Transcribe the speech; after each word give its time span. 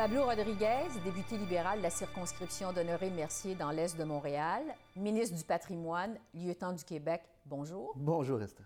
Pablo 0.00 0.24
Rodriguez, 0.24 0.88
député 1.04 1.36
libéral 1.36 1.76
de 1.76 1.82
la 1.82 1.90
circonscription 1.90 2.72
d'Honoré-Mercier 2.72 3.54
dans 3.54 3.70
l'Est 3.70 3.98
de 3.98 4.04
Montréal, 4.04 4.62
ministre 4.96 5.36
du 5.36 5.44
patrimoine, 5.44 6.16
lieutenant 6.32 6.72
du 6.72 6.82
Québec, 6.84 7.20
bonjour. 7.44 7.92
Bonjour, 7.96 8.40
Esther. 8.40 8.64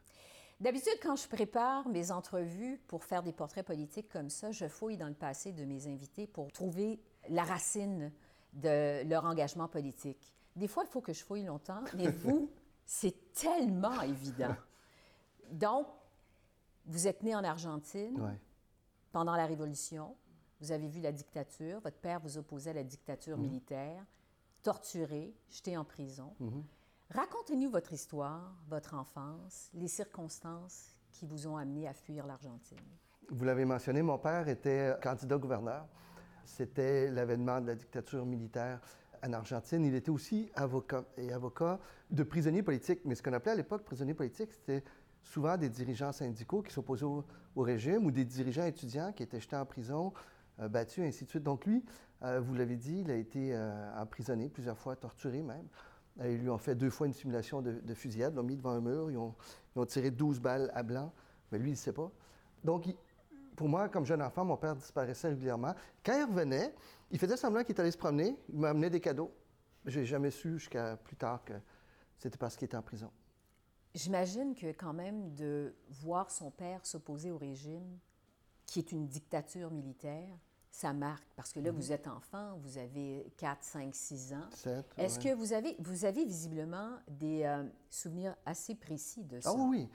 D'habitude, 0.61 0.93
quand 1.02 1.16
je 1.16 1.27
prépare 1.27 1.89
mes 1.89 2.12
entrevues 2.12 2.80
pour 2.87 3.02
faire 3.02 3.25
des 3.25 3.33
portraits 3.33 3.66
politiques 3.66 4.09
comme 4.11 4.30
ça, 4.30 4.52
je 4.52 4.69
fouille 4.69 4.97
dans 4.97 5.09
le 5.09 5.15
passé 5.15 5.51
de 5.51 5.65
mes 5.65 5.89
invités 5.89 6.28
pour 6.28 6.52
trouver 6.52 7.01
la 7.28 7.42
racine 7.42 8.12
de 8.53 9.03
leur 9.03 9.25
engagement 9.25 9.66
politique. 9.66 10.33
Des 10.55 10.69
fois, 10.69 10.84
il 10.87 10.89
faut 10.89 11.01
que 11.01 11.12
je 11.12 11.25
fouille 11.25 11.42
longtemps, 11.42 11.83
mais 11.97 12.11
vous, 12.12 12.48
c'est 12.87 13.33
tellement 13.33 14.01
évident. 14.03 14.55
Donc, 15.51 15.89
vous 16.87 17.09
êtes 17.09 17.25
né 17.25 17.34
en 17.34 17.42
Argentine 17.42 18.20
Ouais. 18.20 18.41
pendant 19.11 19.34
la 19.34 19.47
Révolution. 19.47 20.14
Vous 20.64 20.73
avez 20.73 20.88
vu 20.88 21.02
la 21.02 21.12
dictature. 21.12 21.78
Votre 21.80 21.98
père 21.98 22.20
vous 22.20 22.38
opposait 22.38 22.70
à 22.70 22.72
la 22.72 22.84
dictature 22.84 23.36
militaire, 23.36 24.02
torturé, 24.62 25.34
jeté 25.50 25.77
en 25.77 25.84
prison. 25.84 26.34
Racontez-nous 27.10 27.68
votre 27.68 27.92
histoire, 27.92 28.50
votre 28.70 28.95
enfance, 28.95 29.69
les 29.74 29.88
circonstances 29.88 30.96
qui 31.12 31.27
vous 31.27 31.46
ont 31.46 31.58
amené 31.58 31.86
à 31.86 31.92
fuir 31.92 32.27
l'Argentine. 32.27 32.78
Vous 33.28 33.45
l'avez 33.45 33.66
mentionné, 33.66 34.00
mon 34.00 34.16
père 34.16 34.48
était 34.48 34.94
candidat 35.02 35.36
gouverneur. 35.36 35.86
C'était 36.47 37.11
l'avènement 37.11 37.61
de 37.61 37.67
la 37.67 37.74
dictature 37.74 38.24
militaire 38.24 38.80
en 39.22 39.34
Argentine. 39.34 39.84
Il 39.84 39.94
était 39.94 40.11
aussi 40.11 40.50
avocat 40.55 41.05
et 41.19 41.30
avocat 41.30 41.78
de 42.11 42.22
prisonniers 42.22 42.62
politiques. 42.62 43.02
Mais 43.05 43.14
ce 43.14 43.22
qu'on 43.22 43.34
appelait 43.34 43.52
à 43.52 43.56
l'époque 43.56 43.84
prisonniers 43.84 44.14
politiques, 44.14 44.55
c'était 44.55 44.83
souvent 45.22 45.58
des 45.58 45.69
dirigeants 45.69 46.12
syndicaux 46.12 46.62
qui 46.62 46.72
s'opposaient 46.72 47.05
au, 47.05 47.22
au 47.55 47.61
régime 47.61 48.06
ou 48.06 48.11
des 48.11 48.24
dirigeants 48.24 48.64
étudiants 48.64 49.12
qui 49.12 49.22
étaient 49.24 49.41
jetés 49.41 49.56
en 49.56 49.67
prison, 49.67 50.11
euh, 50.60 50.69
battus, 50.69 51.05
ainsi 51.05 51.24
de 51.24 51.30
suite. 51.30 51.42
Donc 51.42 51.66
lui, 51.66 51.84
euh, 52.22 52.41
vous 52.41 52.55
l'avez 52.55 52.77
dit, 52.77 53.00
il 53.00 53.10
a 53.10 53.16
été 53.16 53.55
euh, 53.55 54.00
emprisonné 54.00 54.48
plusieurs 54.48 54.78
fois, 54.78 54.96
torturé 54.96 55.42
même. 55.42 55.66
Ils 56.22 56.38
lui 56.38 56.48
ont 56.48 56.58
fait 56.58 56.77
deux 56.77 56.91
fois 56.91 57.08
une 57.08 57.12
simulation 57.12 57.61
de, 57.61 57.72
de 57.72 57.94
fusillade, 57.94 58.36
l'ont 58.36 58.44
mis 58.44 58.56
devant 58.56 58.70
un 58.70 58.80
mur, 58.80 59.11
ils 59.11 59.16
ont, 59.16 59.34
ils 59.74 59.80
ont 59.80 59.86
tiré 59.86 60.12
12 60.12 60.38
balles 60.38 60.70
à 60.72 60.84
blanc, 60.84 61.12
mais 61.50 61.58
lui, 61.58 61.70
il 61.70 61.72
ne 61.72 61.77
sait 61.77 61.92
pas. 61.92 62.08
Donc, 62.62 62.86
pour 63.56 63.69
moi, 63.69 63.88
comme 63.88 64.05
jeune 64.05 64.22
enfant, 64.22 64.44
mon 64.44 64.56
père 64.56 64.77
disparaissait 64.77 65.28
régulièrement. 65.28 65.74
Quand 66.05 66.16
il 66.16 66.24
revenait, 66.24 66.72
il 67.11 67.18
faisait 67.18 67.36
semblant 67.36 67.62
qu'il 67.62 67.72
était 67.72 67.83
allé 67.83 67.91
se 67.91 67.98
promener, 67.98 68.36
il 68.48 68.58
m'amenait 68.58 68.91
des 68.91 69.00
cadeaux. 69.00 69.33
J'ai 69.86 70.05
jamais 70.06 70.30
su 70.30 70.58
jusqu'à 70.58 70.96
plus 70.96 71.16
tard 71.16 71.44
que 71.44 71.52
c'était 72.18 72.39
parce 72.39 72.56
qu'il 72.56 72.66
était 72.66 72.77
en 72.77 72.83
prison. 72.83 73.11
J'imagine 73.94 74.55
que 74.55 74.66
quand 74.72 74.92
même 74.92 75.34
de 75.34 75.74
voir 75.89 76.30
son 76.30 76.50
père 76.50 76.84
s'opposer 76.84 77.30
au 77.30 77.39
régime, 77.39 77.98
qui 78.75 78.80
est 78.80 78.91
une 78.91 79.06
dictature 79.06 79.70
militaire, 79.70 80.36
ça 80.69 80.92
marque. 80.92 81.28
Parce 81.36 81.53
que 81.53 81.61
là, 81.61 81.70
vous 81.70 81.92
êtes 81.92 82.08
enfant, 82.08 82.58
vous 82.61 82.77
avez 82.77 83.25
4, 83.36 83.62
5, 83.62 83.94
6 83.94 84.33
ans. 84.33 84.48
Est-ce 84.98 85.19
ouais. 85.20 85.25
que 85.25 85.34
vous 85.36 85.53
avez, 85.53 85.77
vous 85.78 86.05
avez 86.05 86.25
visiblement 86.25 86.91
des 87.06 87.45
euh, 87.45 87.62
souvenirs 87.89 88.34
assez 88.45 88.75
précis 88.75 89.22
de 89.22 89.39
ça? 89.39 89.52
Ah 89.55 89.56
oui. 89.56 89.89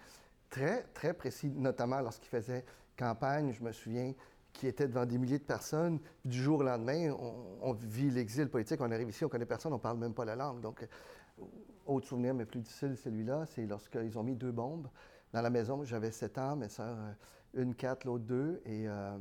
Très, 0.50 0.84
très 0.94 1.14
précis, 1.14 1.50
notamment 1.50 2.00
lorsqu'il 2.00 2.30
faisait 2.30 2.64
campagne, 2.96 3.52
je 3.52 3.62
me 3.62 3.74
souviens 3.74 4.14
qu'il 4.54 4.70
était 4.70 4.88
devant 4.88 5.06
des 5.06 5.18
milliers 5.18 5.40
de 5.40 5.44
personnes. 5.44 6.00
Puis 6.22 6.30
du 6.30 6.42
jour 6.42 6.60
au 6.60 6.64
lendemain, 6.64 7.12
on, 7.20 7.58
on 7.62 7.74
vit 7.74 8.10
l'exil 8.10 8.48
politique. 8.48 8.80
On 8.80 8.90
arrive 8.90 9.10
ici, 9.10 9.26
on 9.26 9.30
connaît 9.30 9.46
personne, 9.46 9.74
on 9.74 9.80
parle 9.80 9.98
même 9.98 10.14
pas 10.14 10.24
la 10.24 10.38
langue. 10.38 10.62
Donc, 10.62 10.84
euh, 10.84 11.46
autre 11.86 12.08
souvenir, 12.08 12.34
mais 12.34 12.46
plus 12.46 12.62
difficile, 12.62 12.96
celui-là, 12.96 13.46
c'est 13.46 13.66
lorsqu'ils 13.66 14.18
ont 14.18 14.24
mis 14.24 14.38
deux 14.38 14.54
bombes 14.54 14.88
dans 15.34 15.42
la 15.42 15.50
maison. 15.50 15.84
J'avais 15.84 16.12
7 16.12 16.38
ans, 16.38 16.56
mes 16.56 16.70
sœurs, 16.70 16.98
euh, 16.98 17.12
une 17.54 17.76
4, 17.76 18.06
l'autre 18.06 18.26
2. 18.26 18.62
Et, 18.66 18.88
euh, 18.88 19.18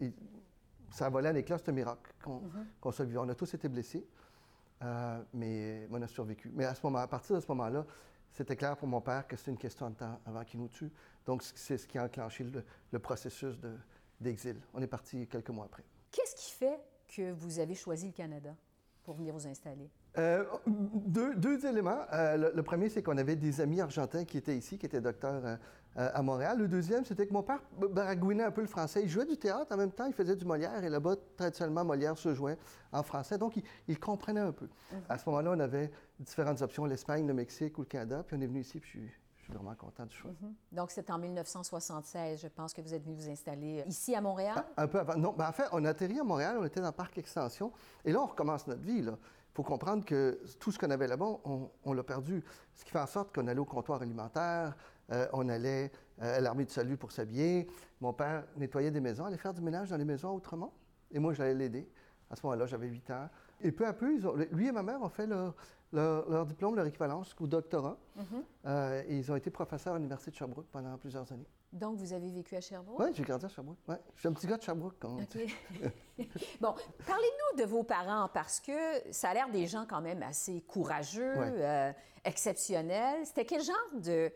et 0.00 0.12
ça 0.90 1.06
a 1.06 1.10
volé 1.10 1.28
à 1.28 1.32
l'éclat, 1.32 1.58
c'est 1.58 1.68
un 1.70 1.72
miracle 1.74 2.12
qu'on 2.80 2.92
soit 2.92 3.04
vivant. 3.04 3.24
On 3.26 3.28
a 3.28 3.34
tous 3.34 3.52
été 3.54 3.68
blessés. 3.68 4.06
Euh, 4.82 5.20
mais 5.34 5.88
on 5.90 6.00
a 6.00 6.06
survécu. 6.06 6.50
Mais 6.54 6.64
à, 6.64 6.74
ce 6.74 6.80
moment, 6.84 6.98
à 6.98 7.08
partir 7.08 7.34
de 7.34 7.40
ce 7.40 7.48
moment-là, 7.48 7.84
c'était 8.30 8.54
clair 8.54 8.76
pour 8.76 8.86
mon 8.86 9.00
père 9.00 9.26
que 9.26 9.36
c'était 9.36 9.50
une 9.50 9.58
question 9.58 9.90
de 9.90 9.96
temps 9.96 10.20
avant 10.24 10.44
qu'il 10.44 10.60
nous 10.60 10.68
tue. 10.68 10.90
Donc, 11.26 11.42
c'est 11.42 11.76
ce 11.78 11.86
qui 11.86 11.98
a 11.98 12.04
enclenché 12.04 12.44
le, 12.44 12.62
le 12.92 12.98
processus 13.00 13.58
de- 13.58 13.76
d'exil. 14.20 14.60
On 14.74 14.80
est 14.80 14.86
parti 14.86 15.26
quelques 15.26 15.50
mois 15.50 15.64
après. 15.64 15.82
Qu'est-ce 16.12 16.36
qui 16.36 16.52
fait 16.52 16.78
que 17.08 17.32
vous 17.32 17.58
avez 17.58 17.74
choisi 17.74 18.06
le 18.06 18.12
Canada 18.12 18.54
pour 19.02 19.14
venir 19.14 19.34
vous 19.34 19.46
installer? 19.48 19.90
Euh, 20.18 20.44
deux, 20.66 21.34
deux 21.36 21.64
éléments. 21.66 22.00
Euh, 22.12 22.36
le, 22.36 22.52
le 22.54 22.62
premier, 22.62 22.88
c'est 22.88 23.02
qu'on 23.02 23.16
avait 23.18 23.36
des 23.36 23.60
amis 23.60 23.80
argentins 23.80 24.24
qui 24.24 24.36
étaient 24.36 24.56
ici, 24.56 24.76
qui 24.78 24.86
étaient 24.86 25.00
docteurs 25.00 25.42
euh, 25.44 25.56
à 25.94 26.22
Montréal. 26.22 26.58
Le 26.58 26.66
deuxième, 26.66 27.04
c'était 27.04 27.26
que 27.26 27.32
mon 27.32 27.42
père 27.42 27.60
baragouinait 27.90 28.44
un 28.44 28.50
peu 28.50 28.60
le 28.60 28.66
français. 28.66 29.02
Il 29.02 29.08
jouait 29.08 29.26
du 29.26 29.36
théâtre 29.36 29.72
en 29.72 29.76
même 29.76 29.92
temps, 29.92 30.06
il 30.06 30.12
faisait 30.12 30.34
du 30.34 30.44
Molière. 30.44 30.82
Et 30.82 30.88
là-bas, 30.88 31.14
traditionnellement, 31.36 31.84
Molière 31.84 32.18
se 32.18 32.34
jouait 32.34 32.58
en 32.92 33.02
français. 33.02 33.38
Donc, 33.38 33.56
il, 33.56 33.62
il 33.86 34.00
comprenait 34.00 34.40
un 34.40 34.52
peu. 34.52 34.68
À 35.08 35.18
ce 35.18 35.28
moment-là, 35.28 35.52
on 35.54 35.60
avait 35.60 35.90
différentes 36.18 36.62
options, 36.62 36.84
l'Espagne, 36.84 37.26
le 37.26 37.34
Mexique 37.34 37.78
ou 37.78 37.82
le 37.82 37.86
Canada. 37.86 38.24
Puis 38.26 38.36
on 38.36 38.40
est 38.40 38.46
venu 38.46 38.60
ici, 38.60 38.80
puis 38.80 38.90
je 38.90 38.98
suis, 38.98 39.10
je 39.36 39.44
suis 39.44 39.52
vraiment 39.52 39.74
content 39.76 40.04
du 40.04 40.14
choix. 40.14 40.32
Donc, 40.72 40.90
c'est 40.90 41.10
en 41.10 41.18
1976, 41.18 42.40
je 42.42 42.48
pense 42.48 42.74
que 42.74 42.80
vous 42.80 42.92
êtes 42.92 43.04
venu 43.04 43.14
vous 43.14 43.30
installer 43.30 43.84
ici 43.86 44.14
à 44.14 44.20
Montréal? 44.20 44.64
Un 44.76 44.88
peu 44.88 44.98
avant. 44.98 45.16
Non, 45.16 45.32
ben 45.32 45.48
en 45.48 45.52
fait, 45.52 45.64
on 45.72 45.84
a 45.84 45.90
atterri 45.90 46.18
à 46.18 46.24
Montréal, 46.24 46.56
on 46.60 46.64
était 46.64 46.80
dans 46.80 46.88
le 46.88 46.92
parc 46.92 47.16
Extension, 47.18 47.72
et 48.04 48.12
là, 48.12 48.20
on 48.20 48.26
recommence 48.26 48.66
notre 48.66 48.82
vie. 48.82 48.98
Il 48.98 49.16
faut 49.58 49.64
comprendre 49.64 50.04
que 50.04 50.40
tout 50.60 50.70
ce 50.70 50.78
qu'on 50.78 50.90
avait 50.90 51.08
là-bas, 51.08 51.40
on, 51.44 51.68
on 51.84 51.92
l'a 51.92 52.04
perdu. 52.04 52.44
Ce 52.76 52.84
qui 52.84 52.92
fait 52.92 53.00
en 53.00 53.06
sorte 53.08 53.34
qu'on 53.34 53.48
allait 53.48 53.58
au 53.58 53.64
comptoir 53.64 54.00
alimentaire, 54.00 54.76
euh, 55.10 55.26
on 55.32 55.48
allait 55.48 55.90
euh, 56.22 56.36
à 56.36 56.40
l'armée 56.40 56.64
du 56.64 56.72
salut 56.72 56.96
pour 56.96 57.10
s'habiller. 57.10 57.66
Mon 58.00 58.12
père 58.12 58.44
nettoyait 58.56 58.92
des 58.92 59.00
maisons, 59.00 59.24
allait 59.24 59.36
faire 59.36 59.52
du 59.52 59.60
ménage 59.60 59.90
dans 59.90 59.96
les 59.96 60.04
maisons 60.04 60.30
autrement, 60.32 60.72
et 61.10 61.18
moi, 61.18 61.32
j'allais 61.32 61.54
l'aider. 61.54 61.90
À 62.30 62.36
ce 62.36 62.46
moment-là, 62.46 62.66
j'avais 62.66 62.86
8 62.86 63.10
ans. 63.10 63.28
Et 63.60 63.72
peu 63.72 63.84
à 63.84 63.92
peu, 63.92 64.14
ils 64.14 64.24
ont- 64.28 64.36
lui 64.52 64.68
et 64.68 64.70
ma 64.72 64.84
mère 64.84 65.02
ont 65.02 65.08
fait 65.08 65.26
leur, 65.26 65.56
leur- 65.92 66.30
leur 66.30 66.46
diplôme, 66.46 66.76
leur 66.76 66.86
équivalence 66.86 67.26
jusqu'au 67.26 67.48
doctorat. 67.48 67.98
Euh, 68.64 69.02
et 69.08 69.18
ils 69.18 69.32
ont 69.32 69.36
été 69.36 69.50
professeurs 69.50 69.94
à 69.94 69.96
l'Université 69.96 70.30
de 70.30 70.36
Sherbrooke 70.36 70.68
pendant 70.70 70.96
plusieurs 70.98 71.32
années. 71.32 71.48
Donc, 71.72 71.98
vous 71.98 72.12
avez 72.14 72.30
vécu 72.30 72.56
à 72.56 72.60
Sherbrooke? 72.60 72.98
Oui, 72.98 73.10
j'ai 73.12 73.22
grandi 73.24 73.44
à 73.44 73.48
Sherbrooke. 73.48 73.76
Ouais. 73.86 74.00
Je 74.14 74.20
suis 74.20 74.28
un 74.28 74.32
petit 74.32 74.46
gars 74.46 74.56
de 74.56 74.62
Sherbrooke, 74.62 74.96
dit. 75.30 75.54
OK. 76.18 76.26
bon, 76.60 76.74
parlez-nous 77.06 77.62
de 77.62 77.64
vos 77.68 77.82
parents 77.82 78.28
parce 78.32 78.58
que 78.60 78.72
ça 79.10 79.28
a 79.30 79.34
l'air 79.34 79.50
des 79.50 79.66
gens 79.66 79.84
quand 79.88 80.00
même 80.00 80.22
assez 80.22 80.62
courageux, 80.62 81.34
Ouais. 81.38 81.52
euh, 81.56 81.92
exceptionnels. 82.24 83.26
C'était 83.26 83.44
quel 83.44 83.62
genre 83.62 83.76
de, 84.00 84.32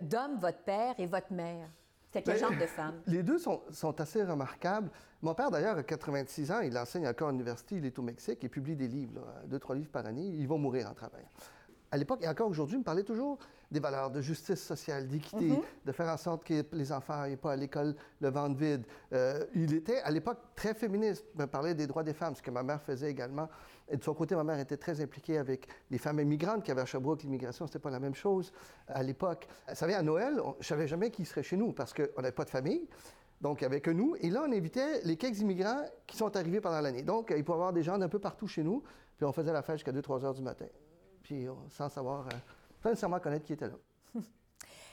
d'homme 0.00 0.38
votre 0.38 0.62
père 0.62 0.94
et 0.98 1.06
votre 1.06 1.32
mère? 1.32 1.68
C'était 2.06 2.22
quel 2.22 2.40
Ben, 2.40 2.48
genre 2.50 2.60
de 2.60 2.66
femme? 2.66 3.02
Les 3.06 3.22
deux 3.24 3.38
sont, 3.38 3.62
sont 3.70 4.00
assez 4.00 4.22
remarquables. 4.22 4.90
Mon 5.22 5.34
père, 5.34 5.50
d'ailleurs, 5.50 5.76
a 5.76 5.82
86 5.82 6.52
ans, 6.52 6.60
il 6.60 6.76
enseigne 6.78 7.06
encore 7.08 7.28
à 7.28 7.30
l'université, 7.32 7.76
il 7.76 7.84
est 7.86 7.98
au 7.98 8.02
Mexique, 8.02 8.38
il 8.42 8.48
publie 8.50 8.76
des 8.76 8.88
livres, 8.88 9.14
là, 9.16 9.42
deux, 9.46 9.58
trois 9.58 9.74
livres 9.74 9.90
par 9.90 10.06
année. 10.06 10.24
Ils 10.24 10.46
vont 10.46 10.58
mourir 10.58 10.88
en 10.88 10.94
travaillant. 10.94 11.28
À 11.90 11.96
l'époque 11.96 12.20
et 12.22 12.28
encore 12.28 12.48
aujourd'hui, 12.48 12.76
il 12.76 12.80
me 12.80 12.84
parlait 12.84 13.02
toujours 13.02 13.38
des 13.70 13.80
valeurs 13.80 14.10
de 14.10 14.20
justice 14.20 14.60
sociale, 14.62 15.06
d'équité, 15.06 15.52
de 15.84 15.92
faire 15.92 16.08
en 16.08 16.16
sorte 16.16 16.44
que 16.44 16.64
les 16.72 16.90
enfants 16.92 17.26
n'aient 17.26 17.36
pas 17.36 17.52
à 17.52 17.56
l'école 17.56 17.94
le 18.20 18.28
ventre 18.30 18.56
vide. 18.56 18.84
Euh, 19.12 19.44
il 19.54 19.72
était, 19.74 20.00
à 20.00 20.10
l'époque, 20.10 20.38
très 20.56 20.74
féministe. 20.74 21.24
Il 21.34 21.40
me 21.42 21.46
parlait 21.46 21.74
des 21.74 21.86
droits 21.86 22.02
des 22.02 22.12
femmes, 22.14 22.34
ce 22.34 22.42
que 22.42 22.50
ma 22.50 22.62
mère 22.62 22.82
faisait 22.82 23.10
également. 23.10 23.48
Et 23.88 23.96
de 23.96 24.02
son 24.02 24.14
côté, 24.14 24.34
ma 24.34 24.44
mère 24.44 24.58
était 24.58 24.76
très 24.76 25.00
impliquée 25.00 25.38
avec 25.38 25.68
les 25.90 25.98
femmes 25.98 26.18
immigrantes 26.20 26.64
qui 26.64 26.70
avaient 26.70 26.80
à 26.80 26.86
Sherbrooke. 26.86 27.22
L'immigration, 27.22 27.66
c'était 27.66 27.78
pas 27.78 27.90
la 27.90 28.00
même 28.00 28.14
chose 28.14 28.52
à 28.88 29.02
l'époque. 29.02 29.46
Vous 29.68 29.74
savez, 29.74 29.94
à 29.94 30.02
Noël, 30.02 30.40
on- 30.44 30.56
je 30.60 30.66
savais 30.66 30.88
jamais 30.88 31.10
qui 31.10 31.24
serait 31.24 31.42
chez 31.42 31.56
nous 31.56 31.72
parce 31.72 31.92
qu'on 31.94 32.20
n'avait 32.22 32.32
pas 32.32 32.44
de 32.44 32.50
famille. 32.50 32.88
Donc, 33.40 33.60
que 33.60 33.90
nous. 33.90 34.16
Et 34.20 34.28
là, 34.30 34.44
on 34.46 34.52
invitait 34.52 35.00
les 35.04 35.16
quelques 35.16 35.38
immigrants 35.40 35.82
qui 36.06 36.16
sont 36.16 36.36
arrivés 36.36 36.60
pendant 36.60 36.80
l'année. 36.80 37.02
Donc, 37.02 37.32
il 37.34 37.42
pouvait 37.44 37.56
y 37.56 37.60
avoir 37.60 37.72
des 37.72 37.82
gens 37.82 37.96
d'un 37.98 38.08
peu 38.08 38.18
partout 38.18 38.46
chez 38.46 38.62
nous. 38.62 38.82
Puis, 39.16 39.24
on 39.24 39.32
faisait 39.32 39.52
la 39.52 39.62
fête 39.62 39.76
jusqu'à 39.76 39.92
2-3 39.92 40.24
heures 40.24 40.34
du 40.34 40.42
matin. 40.42 40.66
Puis, 41.22 41.48
on- 41.48 41.68
sans 41.70 41.88
savoir, 41.88 42.26
euh, 42.26 42.30
sans 42.82 42.90
nécessairement 42.90 43.20
connaître 43.20 43.44
qui 43.44 43.52
était 43.52 43.68
là. 43.68 43.74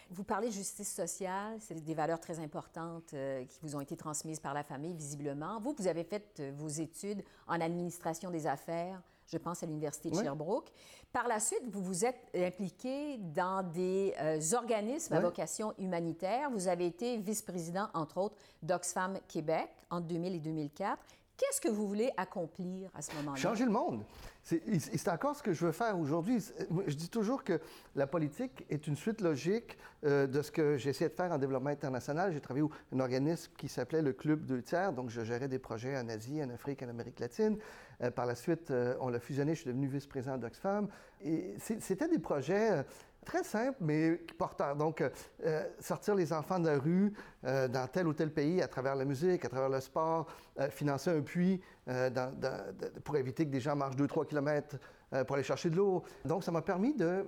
Vous 0.10 0.24
parlez 0.24 0.48
de 0.48 0.54
justice 0.54 0.94
sociale, 0.94 1.58
c'est 1.60 1.74
des 1.84 1.94
valeurs 1.94 2.20
très 2.20 2.40
importantes 2.40 3.14
euh, 3.14 3.44
qui 3.46 3.60
vous 3.62 3.76
ont 3.76 3.82
été 3.82 3.98
transmises 3.98 4.40
par 4.40 4.54
la 4.54 4.64
famille, 4.64 4.94
visiblement. 4.94 5.60
Vous, 5.60 5.76
vous 5.78 5.88
avez 5.88 6.04
fait 6.06 6.40
euh, 6.40 6.52
vos 6.56 6.70
études 6.70 7.24
en 7.46 7.60
administration 7.60 8.32
des 8.32 8.48
affaires, 8.48 9.02
je 9.28 9.38
pense 9.38 9.64
à 9.64 9.66
l'Université 9.66 10.10
de 10.10 10.16
Oui. 10.16 10.24
Sherbrooke. 10.24 10.72
Par 11.12 11.28
la 11.28 11.40
suite, 11.40 11.64
vous 11.70 11.82
vous 11.82 12.06
êtes 12.06 12.30
impliqué 12.34 13.18
dans 13.18 13.64
des 13.64 14.14
euh, 14.22 14.40
organismes 14.54 15.14
à 15.14 15.20
vocation 15.20 15.74
humanitaire. 15.78 16.50
Vous 16.52 16.68
avez 16.68 16.86
été 16.86 17.18
vice-président, 17.18 17.88
entre 17.94 18.18
autres, 18.20 18.36
d'Oxfam 18.62 19.20
Québec 19.28 19.70
entre 19.90 20.08
2000 20.08 20.36
et 20.36 20.40
2004. 20.40 20.98
Qu'est-ce 21.38 21.62
que 21.62 21.70
vous 21.70 21.88
voulez 21.88 22.10
accomplir 22.18 22.90
à 22.96 23.02
ce 23.04 23.14
moment-là? 23.16 23.38
Changer 23.38 23.66
le 23.66 23.72
monde. 23.72 24.04
C'est 24.44 25.08
encore 25.10 25.36
ce 25.36 25.44
que 25.44 25.54
je 25.54 25.66
veux 25.66 25.72
faire 25.72 26.00
aujourd'hui. 26.00 26.44
Je 26.88 26.96
dis 26.96 27.10
toujours 27.10 27.44
que 27.44 27.62
la 27.96 28.08
politique 28.08 28.66
est 28.72 28.88
une 28.88 28.96
suite 28.96 29.22
logique 29.22 29.78
euh, 30.04 30.26
de 30.26 30.42
ce 30.42 30.52
que 30.52 30.78
j'ai 30.78 30.90
essayé 30.90 31.10
de 31.10 31.16
faire 31.16 31.32
en 31.32 31.38
développement 31.38 31.70
international. 31.70 32.34
J'ai 32.34 32.42
travaillé 32.42 32.64
au 32.64 32.72
un 32.92 33.00
organisme 33.00 33.52
qui 33.56 33.68
s'appelait 33.68 34.02
le 34.02 34.14
Club 34.14 34.46
deux 34.46 34.64
tiers, 34.64 34.94
donc 34.94 35.12
je 35.12 35.22
gérais 35.22 35.48
des 35.48 35.60
projets 35.60 35.96
en 35.96 36.10
Asie, 36.10 36.42
en 36.44 36.50
Afrique, 36.50 36.82
en 36.82 36.90
Amérique 36.90 37.20
latine. 37.20 37.58
Euh, 38.02 38.10
par 38.10 38.26
la 38.26 38.34
suite, 38.34 38.72
euh, 38.72 38.96
on 39.00 39.10
l'a 39.10 39.20
fusionné, 39.20 39.54
je 39.54 39.62
suis 39.62 39.70
devenu 39.70 39.88
vice-président 39.88 40.38
d'Oxfam. 40.38 40.88
Et 41.22 41.56
c'était 41.60 42.08
des 42.08 42.20
projets 42.20 42.84
très 43.26 43.44
simple, 43.44 43.78
mais 43.82 44.14
porteur. 44.38 44.76
Donc, 44.76 45.02
euh, 45.02 45.64
sortir 45.80 46.16
les 46.16 46.32
enfants 46.34 46.60
de 46.60 46.68
la 46.68 46.78
rue 46.78 47.14
dans 47.44 47.88
tel 47.92 48.08
ou 48.08 48.14
tel 48.14 48.34
pays 48.34 48.62
à 48.62 48.68
travers 48.68 48.96
la 48.96 49.06
musique, 49.06 49.46
à 49.46 49.50
travers 49.50 49.70
le 49.70 49.80
sport, 49.80 50.28
financer 50.70 51.12
un 51.12 51.22
puits 51.22 51.62
pour 53.04 53.16
éviter 53.16 53.46
que 53.46 53.52
des 53.52 53.60
gens 53.60 53.76
marchent 53.76 53.96
2-3 53.96 54.26
kilomètres 54.26 54.78
pour 55.26 55.36
aller 55.36 55.44
chercher 55.44 55.70
de 55.70 55.78
l'eau. 55.78 56.04
Donc, 56.26 56.44
ça 56.44 56.52
m'a 56.52 56.62
permis 56.62 56.94
de, 56.94 57.26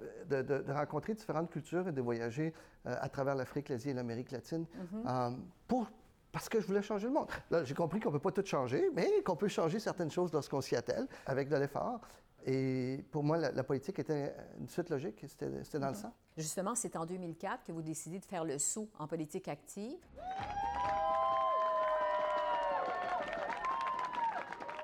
rencontrer 0.69 1.13
différentes 1.13 1.49
cultures 1.49 1.87
et 1.87 1.91
de 1.91 2.01
voyager 2.01 2.53
à 2.85 3.07
travers 3.07 3.35
l'Afrique, 3.35 3.69
l'Asie 3.69 3.91
et 3.91 3.93
l'Amérique 3.93 4.31
latine 4.31 4.65
mm-hmm. 4.65 5.35
pour 5.67 5.87
parce 6.31 6.49
que 6.49 6.59
je 6.59 6.67
voulais 6.67 6.81
changer 6.81 7.07
le 7.07 7.13
monde. 7.13 7.27
Là, 7.49 7.63
j'ai 7.63 7.73
compris 7.73 7.99
qu'on 7.99 8.09
ne 8.09 8.17
peut 8.17 8.31
pas 8.31 8.31
tout 8.31 8.45
changer, 8.45 8.89
mais 8.93 9.21
qu'on 9.23 9.35
peut 9.35 9.47
changer 9.47 9.79
certaines 9.79 10.11
choses 10.11 10.31
lorsqu'on 10.31 10.61
s'y 10.61 10.75
attelle, 10.75 11.07
avec 11.25 11.49
de 11.49 11.55
l'effort. 11.55 12.01
Et 12.45 13.03
pour 13.11 13.23
moi, 13.23 13.37
la, 13.37 13.63
politique 13.63 13.99
était 13.99 14.33
une 14.59 14.69
suite 14.69 14.89
logique, 14.89 15.23
c'était 15.27 15.79
dans 15.79 15.89
le 15.89 15.93
sang. 15.93 16.13
Justement, 16.37 16.73
c'est 16.73 16.95
en 16.95 17.05
2004 17.05 17.65
que 17.65 17.71
vous 17.71 17.81
décidez 17.81 18.19
de 18.19 18.25
faire 18.25 18.45
le 18.45 18.57
saut 18.57 18.89
en 18.97 19.07
politique 19.07 19.47
active. 19.47 19.97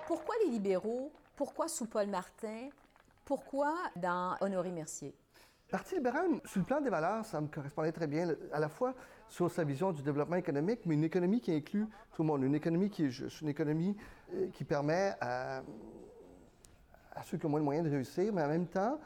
Pourquoi 0.06 0.36
les 0.44 0.52
libéraux? 0.52 1.12
Pourquoi 1.36 1.68
sous 1.68 1.86
Paul 1.86 2.07
Martin? 2.07 2.69
Pourquoi 3.24 3.74
dans 3.96 4.36
Honoré 4.42 4.72
Mercier? 4.72 5.16
Parti 5.72 5.96
libéral, 5.96 6.30
sur 6.46 6.60
le 6.60 6.66
plan 6.66 6.80
des 6.80 6.92
valeurs, 6.92 7.25
ça 7.25 7.42
me 7.42 7.48
correspondait 7.48 7.92
très 7.92 8.06
bien, 8.06 8.36
à 8.54 8.60
la 8.60 8.69
fois 8.69 8.94
sur 9.28 9.50
sa 9.50 9.63
vision 9.63 9.92
du 9.92 10.04
développement 10.04 10.36
économique, 10.36 10.81
mais 10.86 10.94
une 10.94 11.04
économie 11.04 11.42
qui 11.42 11.51
inclut 11.51 11.88
tout 12.13 12.22
le 12.22 12.28
monde, 12.28 12.44
une 12.44 12.54
économie 12.54 12.90
qui 12.90 13.06
est 13.06 13.10
juste, 13.10 13.42
une 13.42 13.50
économie 13.50 13.98
euh, 14.34 14.48
qui 14.54 14.63
permet 14.63 15.16
à, 15.19 15.63
ceux 17.24 17.38
qui 17.38 17.46
ont 17.46 17.50
moins 17.50 17.60
de 17.60 17.66
moyens 17.66 17.88
de 17.88 17.92
réussir, 17.92 18.34
mais 18.34 18.44
en 18.44 18.48
même 18.48 18.68
temps, 18.68 19.00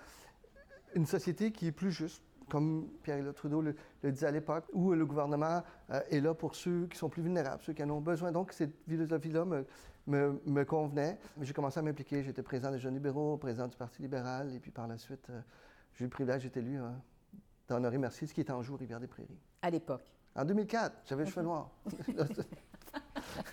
une 0.95 1.05
société 1.05 1.51
qui 1.51 1.67
est 1.67 1.71
plus 1.71 1.91
juste, 1.91 2.23
comme 2.49 2.89
Pierre-Éliott 3.03 3.35
Trudeau 3.35 3.61
le, 3.61 3.75
disait 4.03 4.27
à 4.27 4.31
l'époque, 4.31 4.65
où 4.73 4.93
le 4.93 5.05
gouvernement 5.05 5.61
euh, 5.91 6.01
est 6.09 6.19
là 6.19 6.33
pour 6.33 6.55
ceux 6.55 6.87
qui 6.87 6.97
sont 6.97 7.09
plus 7.09 7.21
vulnérables, 7.21 7.61
ceux 7.63 7.73
qui 7.73 7.83
en 7.83 7.89
ont 7.91 8.01
besoin. 8.01 8.31
Donc, 8.31 8.53
cette 8.53 8.73
philosophie-là 8.87 9.45
me, 9.45 9.65
me, 10.07 10.63
convenait. 10.65 11.19
J'ai 11.41 11.53
commencé 11.53 11.79
à 11.79 11.83
m'impliquer. 11.83 12.23
J'étais 12.23 12.41
président 12.41 12.71
des 12.71 12.79
Jeunes 12.79 12.95
libéraux, 12.95 13.37
président 13.37 13.67
du 13.67 13.77
Parti 13.77 14.01
libéral, 14.01 14.53
et 14.53 14.59
puis 14.59 14.71
par 14.71 14.87
la 14.87 14.97
suite... 14.97 15.29
Euh, 15.29 15.41
j'ai 15.93 16.03
eu 16.03 16.07
le 16.07 16.11
privilège 16.11 16.43
d'être 16.43 16.57
élu 16.57 16.77
hein, 16.77 16.95
dans 17.67 17.75
Honoré 17.75 17.97
Mercier, 17.97 18.25
ce 18.25 18.33
qui 18.33 18.39
est 18.39 18.49
en 18.49 18.61
jour 18.61 18.79
Rivière-des-Prairies. 18.79 19.39
À 19.61 19.69
l'époque? 19.69 20.09
En 20.35 20.45
2004, 20.45 20.95
j'avais 21.05 21.25
le 21.25 21.29
cheveu 21.29 21.43
noir. 21.43 21.69